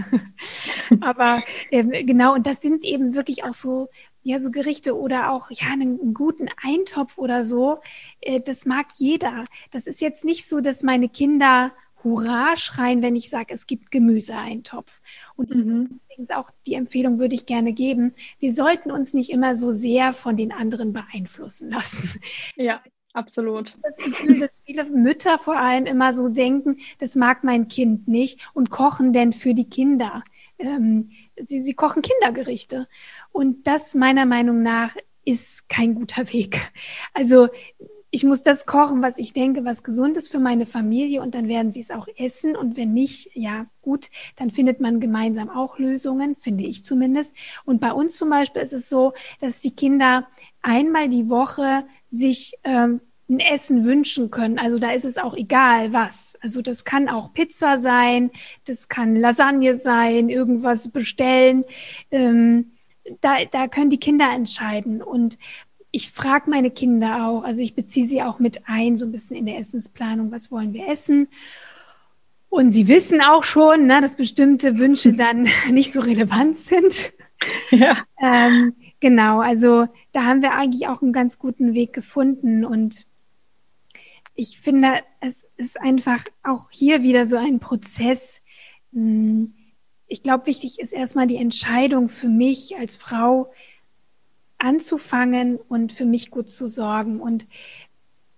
[1.01, 3.89] Aber äh, genau, und das sind eben wirklich auch so
[4.25, 7.81] ja, so Gerichte oder auch ja einen, einen guten Eintopf oder so,
[8.21, 9.45] äh, das mag jeder.
[9.71, 11.73] Das ist jetzt nicht so, dass meine Kinder
[12.05, 15.01] Hurra schreien, wenn ich sage, es gibt Gemüseeintopf.
[15.37, 16.01] Und mhm.
[16.05, 20.13] übrigens auch die Empfehlung würde ich gerne geben, wir sollten uns nicht immer so sehr
[20.13, 22.21] von den anderen beeinflussen lassen.
[22.57, 22.81] Ja.
[23.15, 23.77] Absolut.
[23.83, 28.41] Das Gefühl, dass viele Mütter vor allem immer so denken, das mag mein Kind nicht
[28.55, 30.23] und kochen denn für die Kinder.
[30.59, 31.11] Ähm,
[31.45, 32.89] sie, sie kochen Kindergerichte.
[33.31, 36.73] Und das meiner Meinung nach ist kein guter Weg.
[37.13, 37.49] Also
[38.15, 41.49] ich muss das kochen, was ich denke, was gesund ist für meine Familie und dann
[41.49, 42.57] werden sie es auch essen.
[42.57, 47.35] Und wenn nicht, ja gut, dann findet man gemeinsam auch Lösungen, finde ich zumindest.
[47.65, 50.29] Und bei uns zum Beispiel ist es so, dass die Kinder
[50.61, 54.59] einmal die Woche sich ähm, ein Essen wünschen können.
[54.59, 56.37] Also da ist es auch egal, was.
[56.41, 58.31] Also das kann auch Pizza sein,
[58.67, 61.65] das kann Lasagne sein, irgendwas bestellen.
[62.11, 62.73] Ähm,
[63.21, 65.03] da, da können die Kinder entscheiden.
[65.03, 65.39] Und
[65.91, 69.37] ich frage meine Kinder auch, also ich beziehe sie auch mit ein, so ein bisschen
[69.37, 71.29] in der Essensplanung, was wollen wir essen.
[72.49, 77.15] Und sie wissen auch schon, ne, dass bestimmte Wünsche dann nicht so relevant sind.
[77.71, 77.97] Ja.
[78.23, 82.65] Ähm, genau, also da haben wir eigentlich auch einen ganz guten Weg gefunden.
[82.65, 83.07] Und
[84.35, 88.43] ich finde, es ist einfach auch hier wieder so ein Prozess,
[88.93, 89.55] hm,
[90.07, 93.51] ich glaube, wichtig ist erstmal die Entscheidung für mich als Frau
[94.59, 97.19] anzufangen und für mich gut zu sorgen.
[97.19, 97.47] Und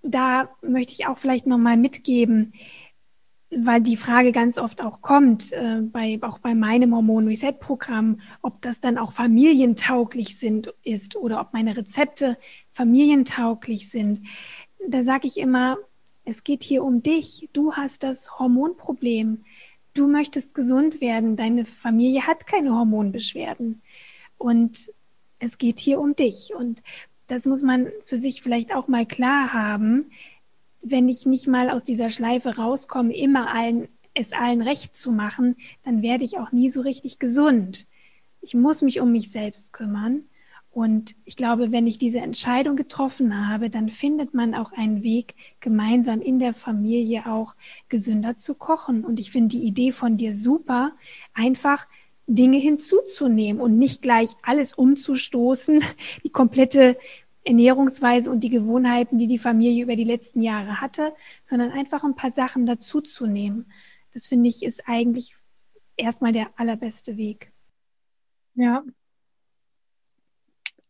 [0.01, 2.53] da möchte ich auch vielleicht nochmal mitgeben,
[3.51, 8.21] weil die Frage ganz oft auch kommt, äh, bei, auch bei meinem Hormon Reset Programm,
[8.43, 12.37] ob das dann auch familientauglich sind, ist oder ob meine Rezepte
[12.73, 14.21] familientauglich sind.
[14.89, 15.79] Da sage ich immer,
[16.25, 17.49] es geht hier um dich.
[17.53, 19.45] Du hast das Hormonproblem.
[19.93, 23.83] Du möchtest gesund werden, deine Familie hat keine Hormonbeschwerden.
[24.39, 24.91] Und
[25.39, 26.53] es geht hier um dich.
[26.57, 26.83] Und
[27.27, 30.11] das muss man für sich vielleicht auch mal klar haben,
[30.85, 35.57] wenn ich nicht mal aus dieser Schleife rauskomme, immer allen es allen recht zu machen,
[35.83, 37.89] dann werde ich auch nie so richtig gesund.
[38.41, 40.25] Ich muss mich um mich selbst kümmern
[40.75, 45.37] und ich glaube, wenn ich diese Entscheidung getroffen habe, dann findet man auch einen Weg,
[45.61, 47.55] gemeinsam in der Familie auch
[47.89, 49.05] gesünder zu kochen.
[49.05, 50.91] Und ich finde die Idee von dir super,
[51.33, 51.87] einfach
[52.27, 55.81] Dinge hinzuzunehmen und nicht gleich alles umzustoßen,
[56.25, 56.99] die komplette
[57.45, 61.15] Ernährungsweise und die Gewohnheiten, die die Familie über die letzten Jahre hatte,
[61.45, 63.71] sondern einfach ein paar Sachen dazuzunehmen.
[64.13, 65.37] Das finde ich ist eigentlich
[65.97, 67.53] erstmal der allerbeste Weg.
[68.55, 68.85] Ja,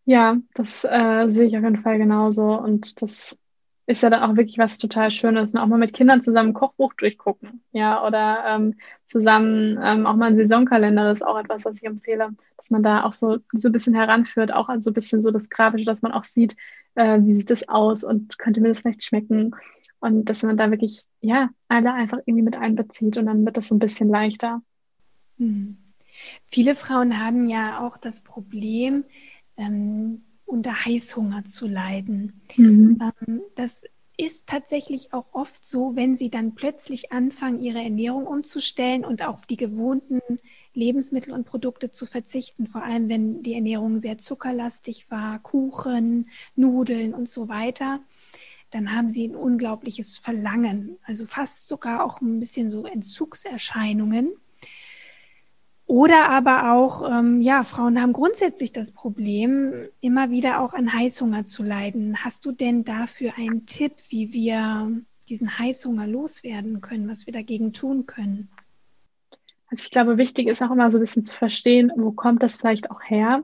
[0.07, 2.59] Ja, das äh, sehe ich auf jeden Fall genauso.
[2.59, 3.39] Und das
[3.87, 5.53] ist ja dann auch wirklich was total Schönes.
[5.53, 7.63] Und auch mal mit Kindern zusammen ein Kochbuch durchgucken.
[7.73, 8.75] Ja, oder ähm,
[9.07, 11.05] zusammen ähm, auch mal einen Saisonkalender.
[11.05, 13.95] Das ist auch etwas, was ich empfehle, dass man da auch so, so ein bisschen
[13.95, 14.53] heranführt.
[14.53, 16.57] Auch also ein bisschen so das Grafische, dass man auch sieht,
[16.95, 19.55] äh, wie sieht das aus und könnte mir das vielleicht schmecken.
[20.01, 23.69] Und dass man da wirklich, ja, alle einfach irgendwie mit einbezieht und dann wird das
[23.69, 24.63] so ein bisschen leichter.
[25.39, 25.79] Hm.
[26.47, 29.05] Viele Frauen haben ja auch das Problem,
[29.57, 32.43] ähm, unter Heißhunger zu leiden.
[32.57, 32.99] Mhm.
[33.27, 33.85] Ähm, das
[34.17, 39.47] ist tatsächlich auch oft so, wenn sie dann plötzlich anfangen, ihre Ernährung umzustellen und auf
[39.47, 40.21] die gewohnten
[40.73, 47.15] Lebensmittel und Produkte zu verzichten, vor allem wenn die Ernährung sehr zuckerlastig war, Kuchen, Nudeln
[47.15, 48.01] und so weiter,
[48.71, 54.33] dann haben sie ein unglaubliches Verlangen, also fast sogar auch ein bisschen so Entzugserscheinungen.
[55.87, 61.45] Oder aber auch, ähm, ja, Frauen haben grundsätzlich das Problem, immer wieder auch an Heißhunger
[61.45, 62.25] zu leiden.
[62.25, 64.91] Hast du denn dafür einen Tipp, wie wir
[65.29, 68.49] diesen Heißhunger loswerden können, was wir dagegen tun können?
[69.71, 72.57] Also ich glaube, wichtig ist auch immer so ein bisschen zu verstehen, wo kommt das
[72.57, 73.43] vielleicht auch her?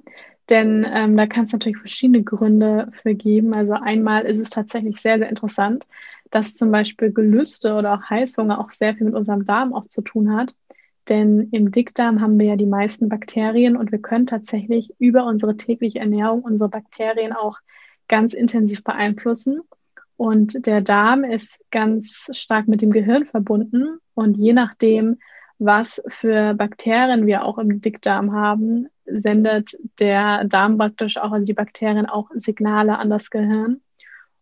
[0.48, 3.54] Denn ähm, da kann es natürlich verschiedene Gründe für geben.
[3.54, 5.86] Also einmal ist es tatsächlich sehr, sehr interessant,
[6.30, 10.02] dass zum Beispiel Gelüste oder auch Heißhunger auch sehr viel mit unserem Darm auch zu
[10.02, 10.54] tun hat.
[11.10, 15.56] Denn im Dickdarm haben wir ja die meisten Bakterien und wir können tatsächlich über unsere
[15.56, 17.58] tägliche Ernährung unsere Bakterien auch
[18.06, 19.60] ganz intensiv beeinflussen.
[20.16, 23.98] Und der Darm ist ganz stark mit dem Gehirn verbunden.
[24.14, 25.18] Und je nachdem,
[25.58, 31.54] was für Bakterien wir auch im Dickdarm haben, sendet der Darm praktisch auch, also die
[31.54, 33.80] Bakterien auch Signale an das Gehirn.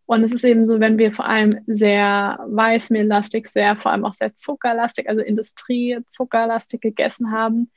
[0.08, 4.14] Und es ist eben so, wenn wir vor allem sehr weißmehllastig, sehr vor allem auch
[4.14, 7.70] sehr zuckerlastig, also Industrie zuckerlastig gegessen haben,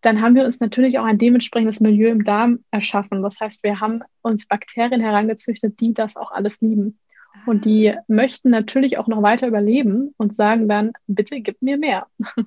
[0.00, 3.22] dann haben wir uns natürlich auch ein dementsprechendes Milieu im Darm erschaffen.
[3.22, 6.98] Das heißt, wir haben uns Bakterien herangezüchtet, die das auch alles lieben.
[7.44, 8.02] Und die ah.
[8.08, 12.06] möchten natürlich auch noch weiter überleben und sagen dann, bitte gib mir mehr.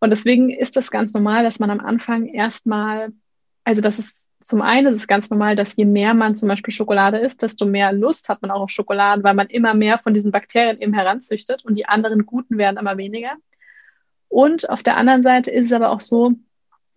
[0.00, 3.08] Und deswegen ist das ganz normal, dass man am Anfang erstmal,
[3.64, 6.72] also das ist zum einen ist es ganz normal, dass je mehr man zum Beispiel
[6.72, 10.14] Schokolade isst, desto mehr Lust hat man auch auf Schokolade, weil man immer mehr von
[10.14, 13.32] diesen Bakterien eben heranzüchtet und die anderen guten werden immer weniger.
[14.28, 16.32] Und auf der anderen Seite ist es aber auch so,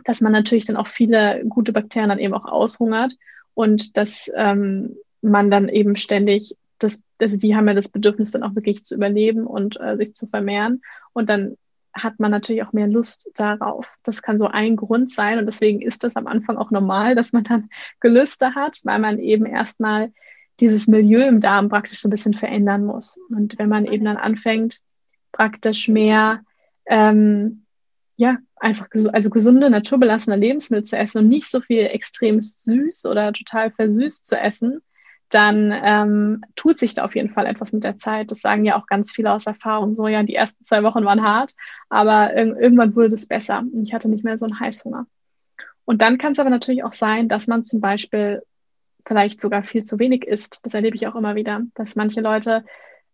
[0.06, 3.16] dass man natürlich dann auch viele gute Bakterien dann eben auch aushungert
[3.54, 8.44] und dass ähm, man dann eben ständig das, also die haben ja das Bedürfnis dann
[8.44, 10.82] auch wirklich zu überleben und äh, sich zu vermehren
[11.12, 11.58] und dann
[11.94, 13.98] hat man natürlich auch mehr Lust darauf.
[14.04, 17.34] Das kann so ein Grund sein und deswegen ist das am Anfang auch normal, dass
[17.34, 17.70] man dann
[18.00, 20.12] Gelüste hat, weil man eben erstmal
[20.60, 23.20] dieses Milieu im Darm praktisch so ein bisschen verändern muss.
[23.30, 24.82] Und wenn man eben dann anfängt,
[25.32, 26.44] praktisch mehr,
[26.86, 27.66] ähm,
[28.16, 33.34] ja, einfach also gesunde, naturbelassene Lebensmittel zu essen und nicht so viel extrem süß oder
[33.34, 34.82] total versüßt zu essen,
[35.34, 38.32] dann ähm, tut sich da auf jeden Fall etwas mit der Zeit.
[38.32, 39.96] Das sagen ja auch ganz viele aus Erfahrung.
[39.96, 41.56] So, ja, die ersten zwei Wochen waren hart,
[41.90, 45.08] aber ir irgendwann wurde das besser und ich hatte nicht mehr so einen Heißhunger.
[45.86, 48.44] Und dann kann es aber natürlich auch sein, dass man zum Beispiel
[49.06, 50.60] vielleicht sogar viel zu wenig isst.
[50.64, 52.64] Das erlebe ich auch immer wieder, dass manche Leute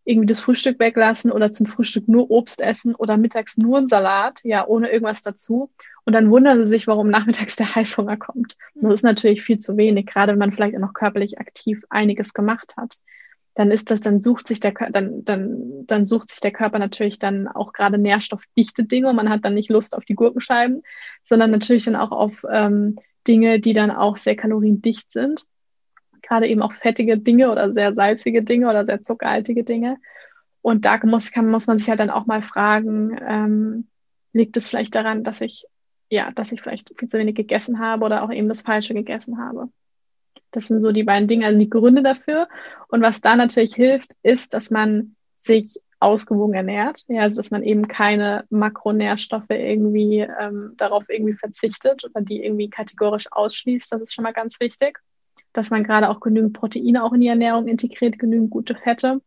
[0.03, 4.39] irgendwie das Frühstück weglassen oder zum Frühstück nur Obst essen oder mittags nur einen Salat,
[4.43, 5.69] ja, ohne irgendwas dazu.
[6.07, 8.55] Und dann wundern sie sich, warum nachmittags der Heißhunger kommt.
[8.75, 11.83] Und das ist natürlich viel zu wenig, gerade wenn man vielleicht auch noch körperlich aktiv
[11.89, 12.95] einiges gemacht hat.
[13.55, 17.19] Dann ist das, dann sucht sich der dann, dann, dann sucht sich der Körper natürlich
[17.19, 19.11] dann auch gerade nährstoffdichte Dinge.
[19.11, 20.81] Man hat dann nicht Lust auf die Gurkenscheiben,
[21.25, 22.95] sondern natürlich dann auch auf ähm,
[23.27, 25.45] Dinge, die dann auch sehr kaloriendicht sind
[26.21, 29.97] gerade eben auch fettige Dinge oder sehr salzige Dinge oder sehr zuckerhaltige Dinge.
[30.61, 33.87] Und da muss, kann, muss man sich halt dann auch mal fragen, ähm,
[34.33, 35.65] liegt es vielleicht daran, dass ich,
[36.09, 39.37] ja, dass ich vielleicht viel zu wenig gegessen habe oder auch eben das Falsche gegessen
[39.39, 39.69] habe.
[40.51, 42.47] Das sind so die beiden Dinge, also die Gründe dafür.
[42.87, 47.03] Und was da natürlich hilft, ist, dass man sich ausgewogen ernährt.
[47.07, 52.69] Ja, also dass man eben keine Makronährstoffe irgendwie ähm, darauf irgendwie verzichtet oder die irgendwie
[52.69, 53.91] kategorisch ausschließt.
[53.91, 54.99] Das ist schon mal ganz wichtig
[55.53, 59.21] dass man gerade auch genügend Proteine auch in die Ernährung integriert, genügend gute Fette.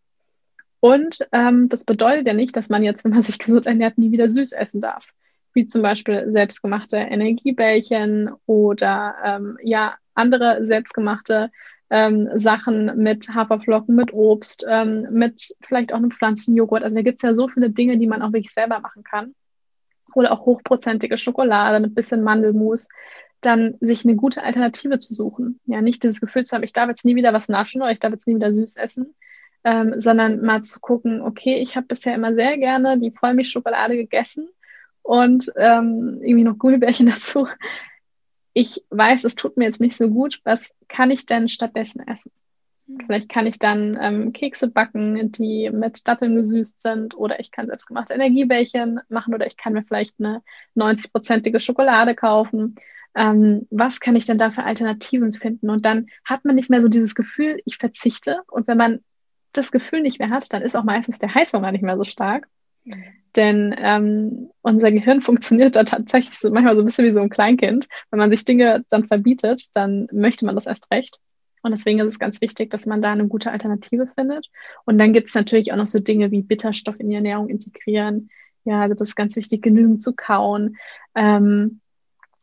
[0.78, 4.12] Und ähm, das bedeutet ja nicht, dass man jetzt, wenn man sich gesund ernährt, nie
[4.12, 5.12] wieder süß essen darf.
[5.52, 11.50] Wie zum Beispiel selbstgemachte Energiebällchen oder ähm, ja andere selbstgemachte
[11.90, 16.84] ähm, Sachen mit Haferflocken, mit Obst, ähm, mit vielleicht auch einem Pflanzenjoghurt.
[16.84, 19.34] Also da gibt's ja so viele Dinge, die man auch wirklich selber machen kann.
[20.14, 22.88] Oder auch hochprozentige Schokolade mit bisschen Mandelmus
[23.40, 25.60] dann sich eine gute Alternative zu suchen.
[25.66, 28.00] Ja, nicht dieses Gefühl zu haben, ich darf jetzt nie wieder was naschen oder ich
[28.00, 29.14] darf jetzt nie wieder süß essen,
[29.64, 34.48] ähm, sondern mal zu gucken, okay, ich habe bisher immer sehr gerne die Vollmilchschokolade gegessen
[35.02, 37.46] und ähm, irgendwie noch Gummibärchen dazu.
[38.52, 42.32] ich weiß, es tut mir jetzt nicht so gut, was kann ich denn stattdessen essen?
[42.90, 43.00] Mhm.
[43.06, 47.66] Vielleicht kann ich dann ähm, Kekse backen, die mit Datteln gesüßt sind, oder ich kann
[47.66, 50.42] selbstgemachte Energiebällchen machen, oder ich kann mir vielleicht eine
[50.76, 52.76] 90-prozentige Schokolade kaufen.
[53.14, 55.70] Ähm, was kann ich denn da für Alternativen finden?
[55.70, 58.40] Und dann hat man nicht mehr so dieses Gefühl, ich verzichte.
[58.48, 59.00] Und wenn man
[59.52, 62.48] das Gefühl nicht mehr hat, dann ist auch meistens der Heißhunger nicht mehr so stark.
[63.36, 67.30] Denn ähm, unser Gehirn funktioniert da tatsächlich so, manchmal so ein bisschen wie so ein
[67.30, 67.88] Kleinkind.
[68.10, 71.18] Wenn man sich Dinge dann verbietet, dann möchte man das erst recht.
[71.62, 74.48] Und deswegen ist es ganz wichtig, dass man da eine gute Alternative findet.
[74.86, 78.30] Und dann gibt es natürlich auch noch so Dinge wie Bitterstoff in die Ernährung integrieren.
[78.64, 80.76] Ja, also das ist ganz wichtig, genügend zu kauen.
[81.14, 81.80] Ähm,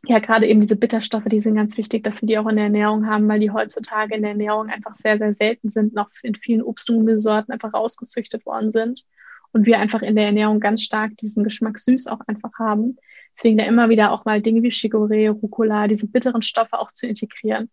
[0.04, 2.66] ja, gerade eben diese Bitterstoffe, die sind ganz wichtig, dass wir die auch in der
[2.66, 6.36] Ernährung haben, weil die heutzutage in der Ernährung einfach sehr, sehr selten sind, noch in
[6.36, 9.04] vielen Obst- und Gemüsesorten einfach rausgezüchtet worden sind.
[9.52, 12.96] Und wir einfach in der Ernährung ganz stark diesen Geschmack süß auch einfach haben.
[13.36, 17.06] Deswegen da immer wieder auch mal Dinge wie Chicorée, Rucola, diese bitteren Stoffe auch zu
[17.06, 17.70] integrieren.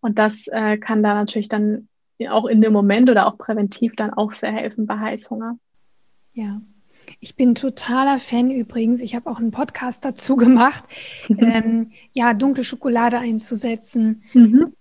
[0.00, 1.88] Und das äh, kann da natürlich dann
[2.28, 5.58] auch in dem Moment oder auch präventiv dann auch sehr helfen bei Heißhunger.
[6.34, 6.60] Ja,
[7.20, 9.00] ich bin totaler Fan übrigens.
[9.00, 10.84] Ich habe auch einen Podcast dazu gemacht,
[11.28, 14.22] ähm, ja, dunkle Schokolade einzusetzen.
[14.32, 14.74] Mhm.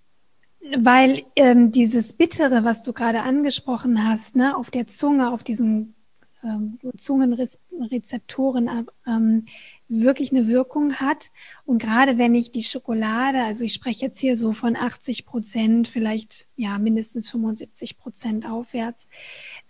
[0.77, 5.95] Weil ähm, dieses Bittere, was du gerade angesprochen hast, ne, auf der Zunge, auf diesen
[6.43, 9.45] ähm, Zungenrezeptoren ähm,
[9.87, 11.31] wirklich eine Wirkung hat.
[11.65, 15.87] Und gerade wenn ich die Schokolade, also ich spreche jetzt hier so von 80 Prozent,
[15.87, 19.07] vielleicht ja mindestens 75 Prozent aufwärts,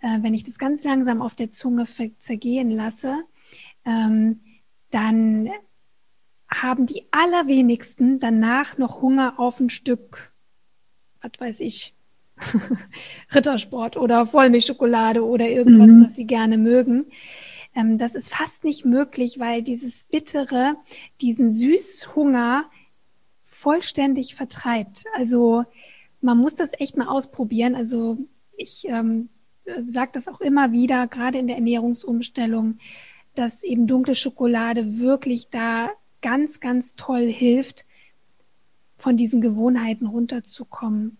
[0.00, 1.84] äh, wenn ich das ganz langsam auf der Zunge
[2.18, 3.18] zergehen lasse,
[3.84, 4.40] ähm,
[4.90, 5.50] dann
[6.48, 10.32] haben die allerwenigsten danach noch Hunger auf ein Stück,
[11.20, 11.94] was weiß ich,
[13.34, 16.04] Rittersport oder Vollmilchschokolade oder irgendwas, mhm.
[16.04, 17.06] was sie gerne mögen.
[17.74, 20.76] Ähm, das ist fast nicht möglich, weil dieses Bittere
[21.20, 22.64] diesen Süßhunger
[23.44, 25.04] vollständig vertreibt.
[25.16, 25.64] Also
[26.20, 27.74] man muss das echt mal ausprobieren.
[27.74, 28.18] Also
[28.56, 29.28] ich ähm,
[29.86, 32.78] sage das auch immer wieder, gerade in der Ernährungsumstellung,
[33.34, 37.84] dass eben dunkle Schokolade wirklich da ganz, ganz toll hilft,
[38.98, 41.18] von diesen Gewohnheiten runterzukommen.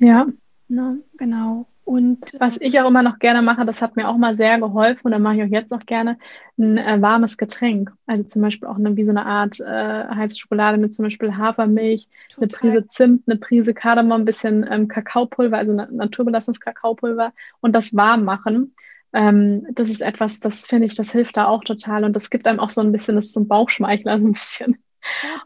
[0.00, 0.26] Ja.
[0.68, 1.66] Ne, genau.
[1.88, 5.06] Und was ich auch immer noch gerne mache, das hat mir auch mal sehr geholfen
[5.06, 6.18] und dann mache ich auch jetzt noch gerne
[6.58, 7.90] ein äh, warmes Getränk.
[8.06, 11.38] Also zum Beispiel auch eine, wie so eine Art äh, heiße Schokolade mit zum Beispiel
[11.38, 12.42] Hafermilch, Total.
[12.42, 17.74] eine Prise Zimt, eine Prise Kardamom, ein bisschen ähm, Kakaopulver, also na naturbelassenes Kakaopulver und
[17.74, 18.74] das warm machen.
[19.14, 22.46] Ähm, das ist etwas, das finde ich, das hilft da auch total und das gibt
[22.46, 24.76] einem auch so ein bisschen, das ist so ein Bauchschmeichler so ein bisschen.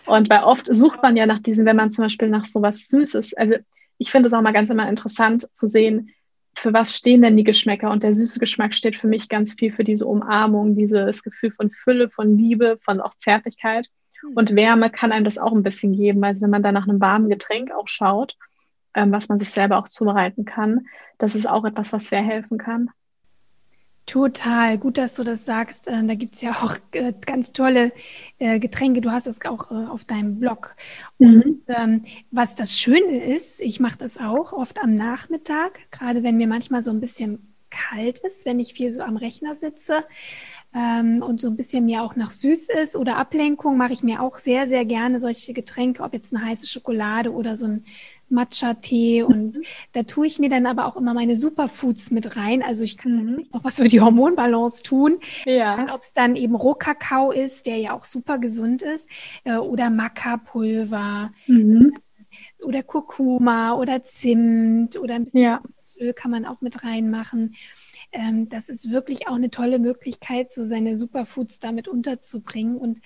[0.07, 3.35] Und weil oft sucht man ja nach diesen, wenn man zum Beispiel nach sowas Süßes,
[3.35, 3.55] also
[3.99, 6.11] ich finde es auch mal ganz immer interessant zu sehen,
[6.55, 7.91] für was stehen denn die Geschmäcker?
[7.91, 11.71] Und der süße Geschmack steht für mich ganz viel für diese Umarmung, dieses Gefühl von
[11.71, 13.89] Fülle, von Liebe, von auch Zärtlichkeit.
[14.21, 14.33] Hm.
[14.35, 16.23] Und Wärme kann einem das auch ein bisschen geben.
[16.25, 18.37] Also wenn man da nach einem warmen Getränk auch schaut,
[18.95, 20.87] ähm, was man sich selber auch zubereiten kann,
[21.19, 22.91] das ist auch etwas, was sehr helfen kann.
[24.07, 25.87] Total, gut, dass du das sagst.
[25.87, 27.93] Äh, da gibt's ja auch äh, ganz tolle
[28.39, 29.01] äh, Getränke.
[29.01, 30.75] Du hast es auch auf deinem Blog.
[31.19, 31.63] Und mhm.
[31.69, 36.49] ähm, was das Schöne ist, ich mache das auch oft am Nachmittag, gerade wenn mir
[36.49, 40.05] manchmal so ein bisschen kalt ist, wenn ich viel so am Rechner sitze
[40.75, 44.23] ähm, und so ein bisschen mir auch nach süß ist oder Ablenkung, mache ich mir
[44.23, 47.85] auch sehr, sehr gerne solche Getränke, ob jetzt eine heiße Schokolade oder so ein
[48.33, 49.63] Matcha-Tee und mhm.
[49.93, 52.63] da tue ich mir dann aber auch immer meine Superfoods mit rein.
[52.63, 53.47] Also ich kann mhm.
[53.53, 55.19] noch was für die Hormonbalance tun.
[55.45, 55.95] Ja.
[55.95, 59.09] Ob es dann eben Rohkakao ist, der ja auch super gesund ist,
[59.45, 61.33] äh, oder Maca-Pulver.
[61.47, 61.93] Mhm.
[62.63, 65.61] Oder Kurkuma oder Zimt oder ein bisschen ja.
[66.01, 67.55] Öl kann man auch mit reinmachen.
[68.13, 72.77] Ähm, das ist wirklich auch eine tolle Möglichkeit, so seine Superfoods damit unterzubringen.
[72.77, 73.01] Und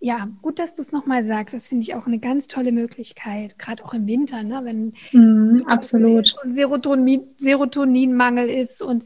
[0.00, 1.54] ja, gut, dass du es nochmal sagst.
[1.54, 4.60] Das finde ich auch eine ganz tolle Möglichkeit, gerade auch im Winter, ne?
[4.64, 6.28] wenn mm, absolut.
[6.28, 9.04] so ein Serotonin, Serotoninmangel ist und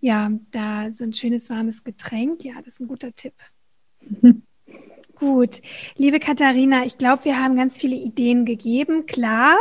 [0.00, 3.34] ja, da so ein schönes warmes Getränk, ja, das ist ein guter Tipp.
[5.20, 5.60] Gut,
[5.96, 9.04] liebe Katharina, ich glaube, wir haben ganz viele Ideen gegeben.
[9.04, 9.54] Klar,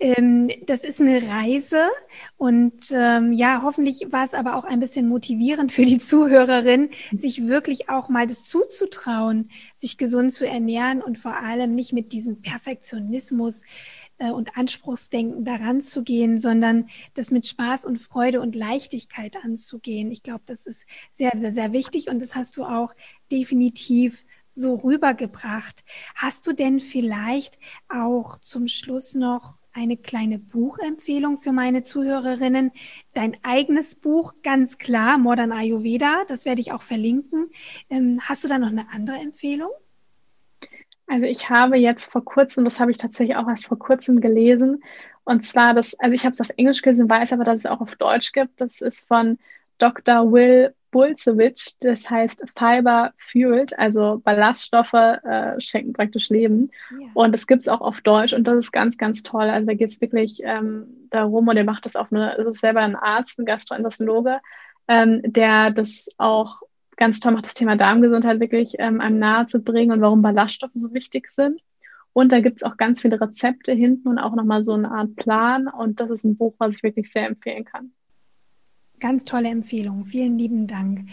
[0.00, 1.90] ähm, das ist eine Reise
[2.38, 7.46] und ähm, ja, hoffentlich war es aber auch ein bisschen motivierend für die Zuhörerin, sich
[7.46, 12.40] wirklich auch mal das zuzutrauen, sich gesund zu ernähren und vor allem nicht mit diesem
[12.40, 13.64] Perfektionismus
[14.16, 20.10] äh, und Anspruchsdenken daran zu gehen, sondern das mit Spaß und Freude und Leichtigkeit anzugehen.
[20.10, 22.94] Ich glaube, das ist sehr, sehr, sehr wichtig und das hast du auch
[23.30, 24.24] definitiv
[24.54, 25.84] so rübergebracht.
[26.14, 32.70] Hast du denn vielleicht auch zum Schluss noch eine kleine Buchempfehlung für meine Zuhörerinnen?
[33.12, 37.50] Dein eigenes Buch, ganz klar, Modern Ayurveda, das werde ich auch verlinken.
[37.90, 39.70] Ähm, hast du da noch eine andere Empfehlung?
[41.06, 44.82] Also ich habe jetzt vor kurzem, das habe ich tatsächlich auch erst vor kurzem gelesen,
[45.24, 47.80] und zwar das, also ich habe es auf Englisch gelesen, weiß aber, dass es auch
[47.80, 48.60] auf Deutsch gibt.
[48.60, 49.38] Das ist von
[49.78, 50.32] Dr.
[50.32, 56.70] Will Bulzewitsch, das heißt Fiber Fueled, also Ballaststoffe äh, schenken praktisch Leben.
[56.92, 57.08] Ja.
[57.14, 59.42] Und das gibt es auch auf Deutsch und das ist ganz, ganz toll.
[59.42, 62.60] Also da geht es wirklich ähm, darum und er macht das auf eine, das ist
[62.60, 64.38] selber ein Arzt, ein Gastroenterologe,
[64.86, 66.62] ähm, der das auch
[66.96, 70.70] ganz toll macht, das Thema Darmgesundheit wirklich ähm, einem nahe zu bringen und warum Ballaststoffe
[70.74, 71.60] so wichtig sind.
[72.12, 75.16] Und da gibt es auch ganz viele Rezepte hinten und auch nochmal so eine Art
[75.16, 75.66] Plan.
[75.66, 77.90] Und das ist ein Buch, was ich wirklich sehr empfehlen kann.
[79.04, 80.06] Ganz tolle Empfehlung.
[80.06, 81.10] Vielen lieben Dank.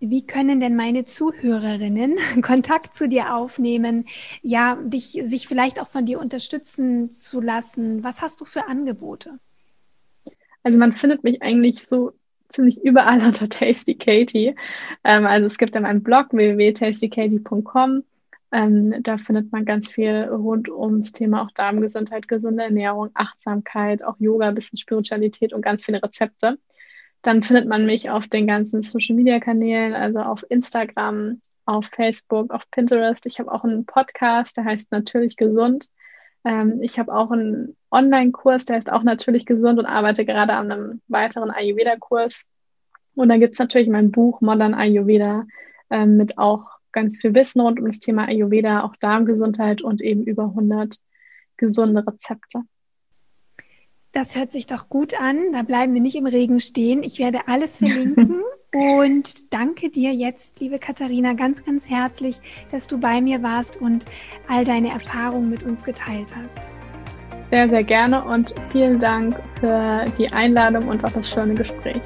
[0.00, 4.06] Wie können denn meine Zuhörerinnen Kontakt zu dir aufnehmen?
[4.40, 8.02] Ja, dich, sich vielleicht auch von dir unterstützen zu lassen.
[8.02, 9.38] Was hast du für Angebote?
[10.62, 12.12] Also man findet mich eigentlich so
[12.48, 14.54] ziemlich überall unter Tasty Katie.
[15.04, 18.02] Ähm, also es gibt ja meinen Blog www.tastykatie.com.
[18.50, 24.16] Ähm, da findet man ganz viel rund ums Thema auch Darmgesundheit, gesunde Ernährung, Achtsamkeit, auch
[24.18, 26.56] Yoga, ein bisschen Spiritualität und ganz viele Rezepte.
[27.22, 32.52] Dann findet man mich auf den ganzen Social Media Kanälen, also auf Instagram, auf Facebook,
[32.52, 33.26] auf Pinterest.
[33.26, 35.88] Ich habe auch einen Podcast, der heißt Natürlich Gesund.
[36.44, 40.70] Ähm, ich habe auch einen Online-Kurs, der heißt auch Natürlich Gesund und arbeite gerade an
[40.70, 42.44] einem weiteren Ayurveda-Kurs.
[43.14, 45.46] Und dann gibt es natürlich mein Buch Modern Ayurveda
[45.90, 50.22] ähm, mit auch ganz viel Wissen rund um das Thema Ayurveda, auch Darmgesundheit und eben
[50.24, 50.98] über 100
[51.56, 52.62] gesunde Rezepte.
[54.16, 55.52] Das hört sich doch gut an.
[55.52, 57.02] Da bleiben wir nicht im Regen stehen.
[57.02, 58.40] Ich werde alles verlinken.
[58.72, 62.40] und danke dir jetzt, liebe Katharina, ganz, ganz herzlich,
[62.70, 64.06] dass du bei mir warst und
[64.48, 66.70] all deine Erfahrungen mit uns geteilt hast.
[67.50, 72.00] Sehr, sehr gerne und vielen Dank für die Einladung und auch das schöne Gespräch.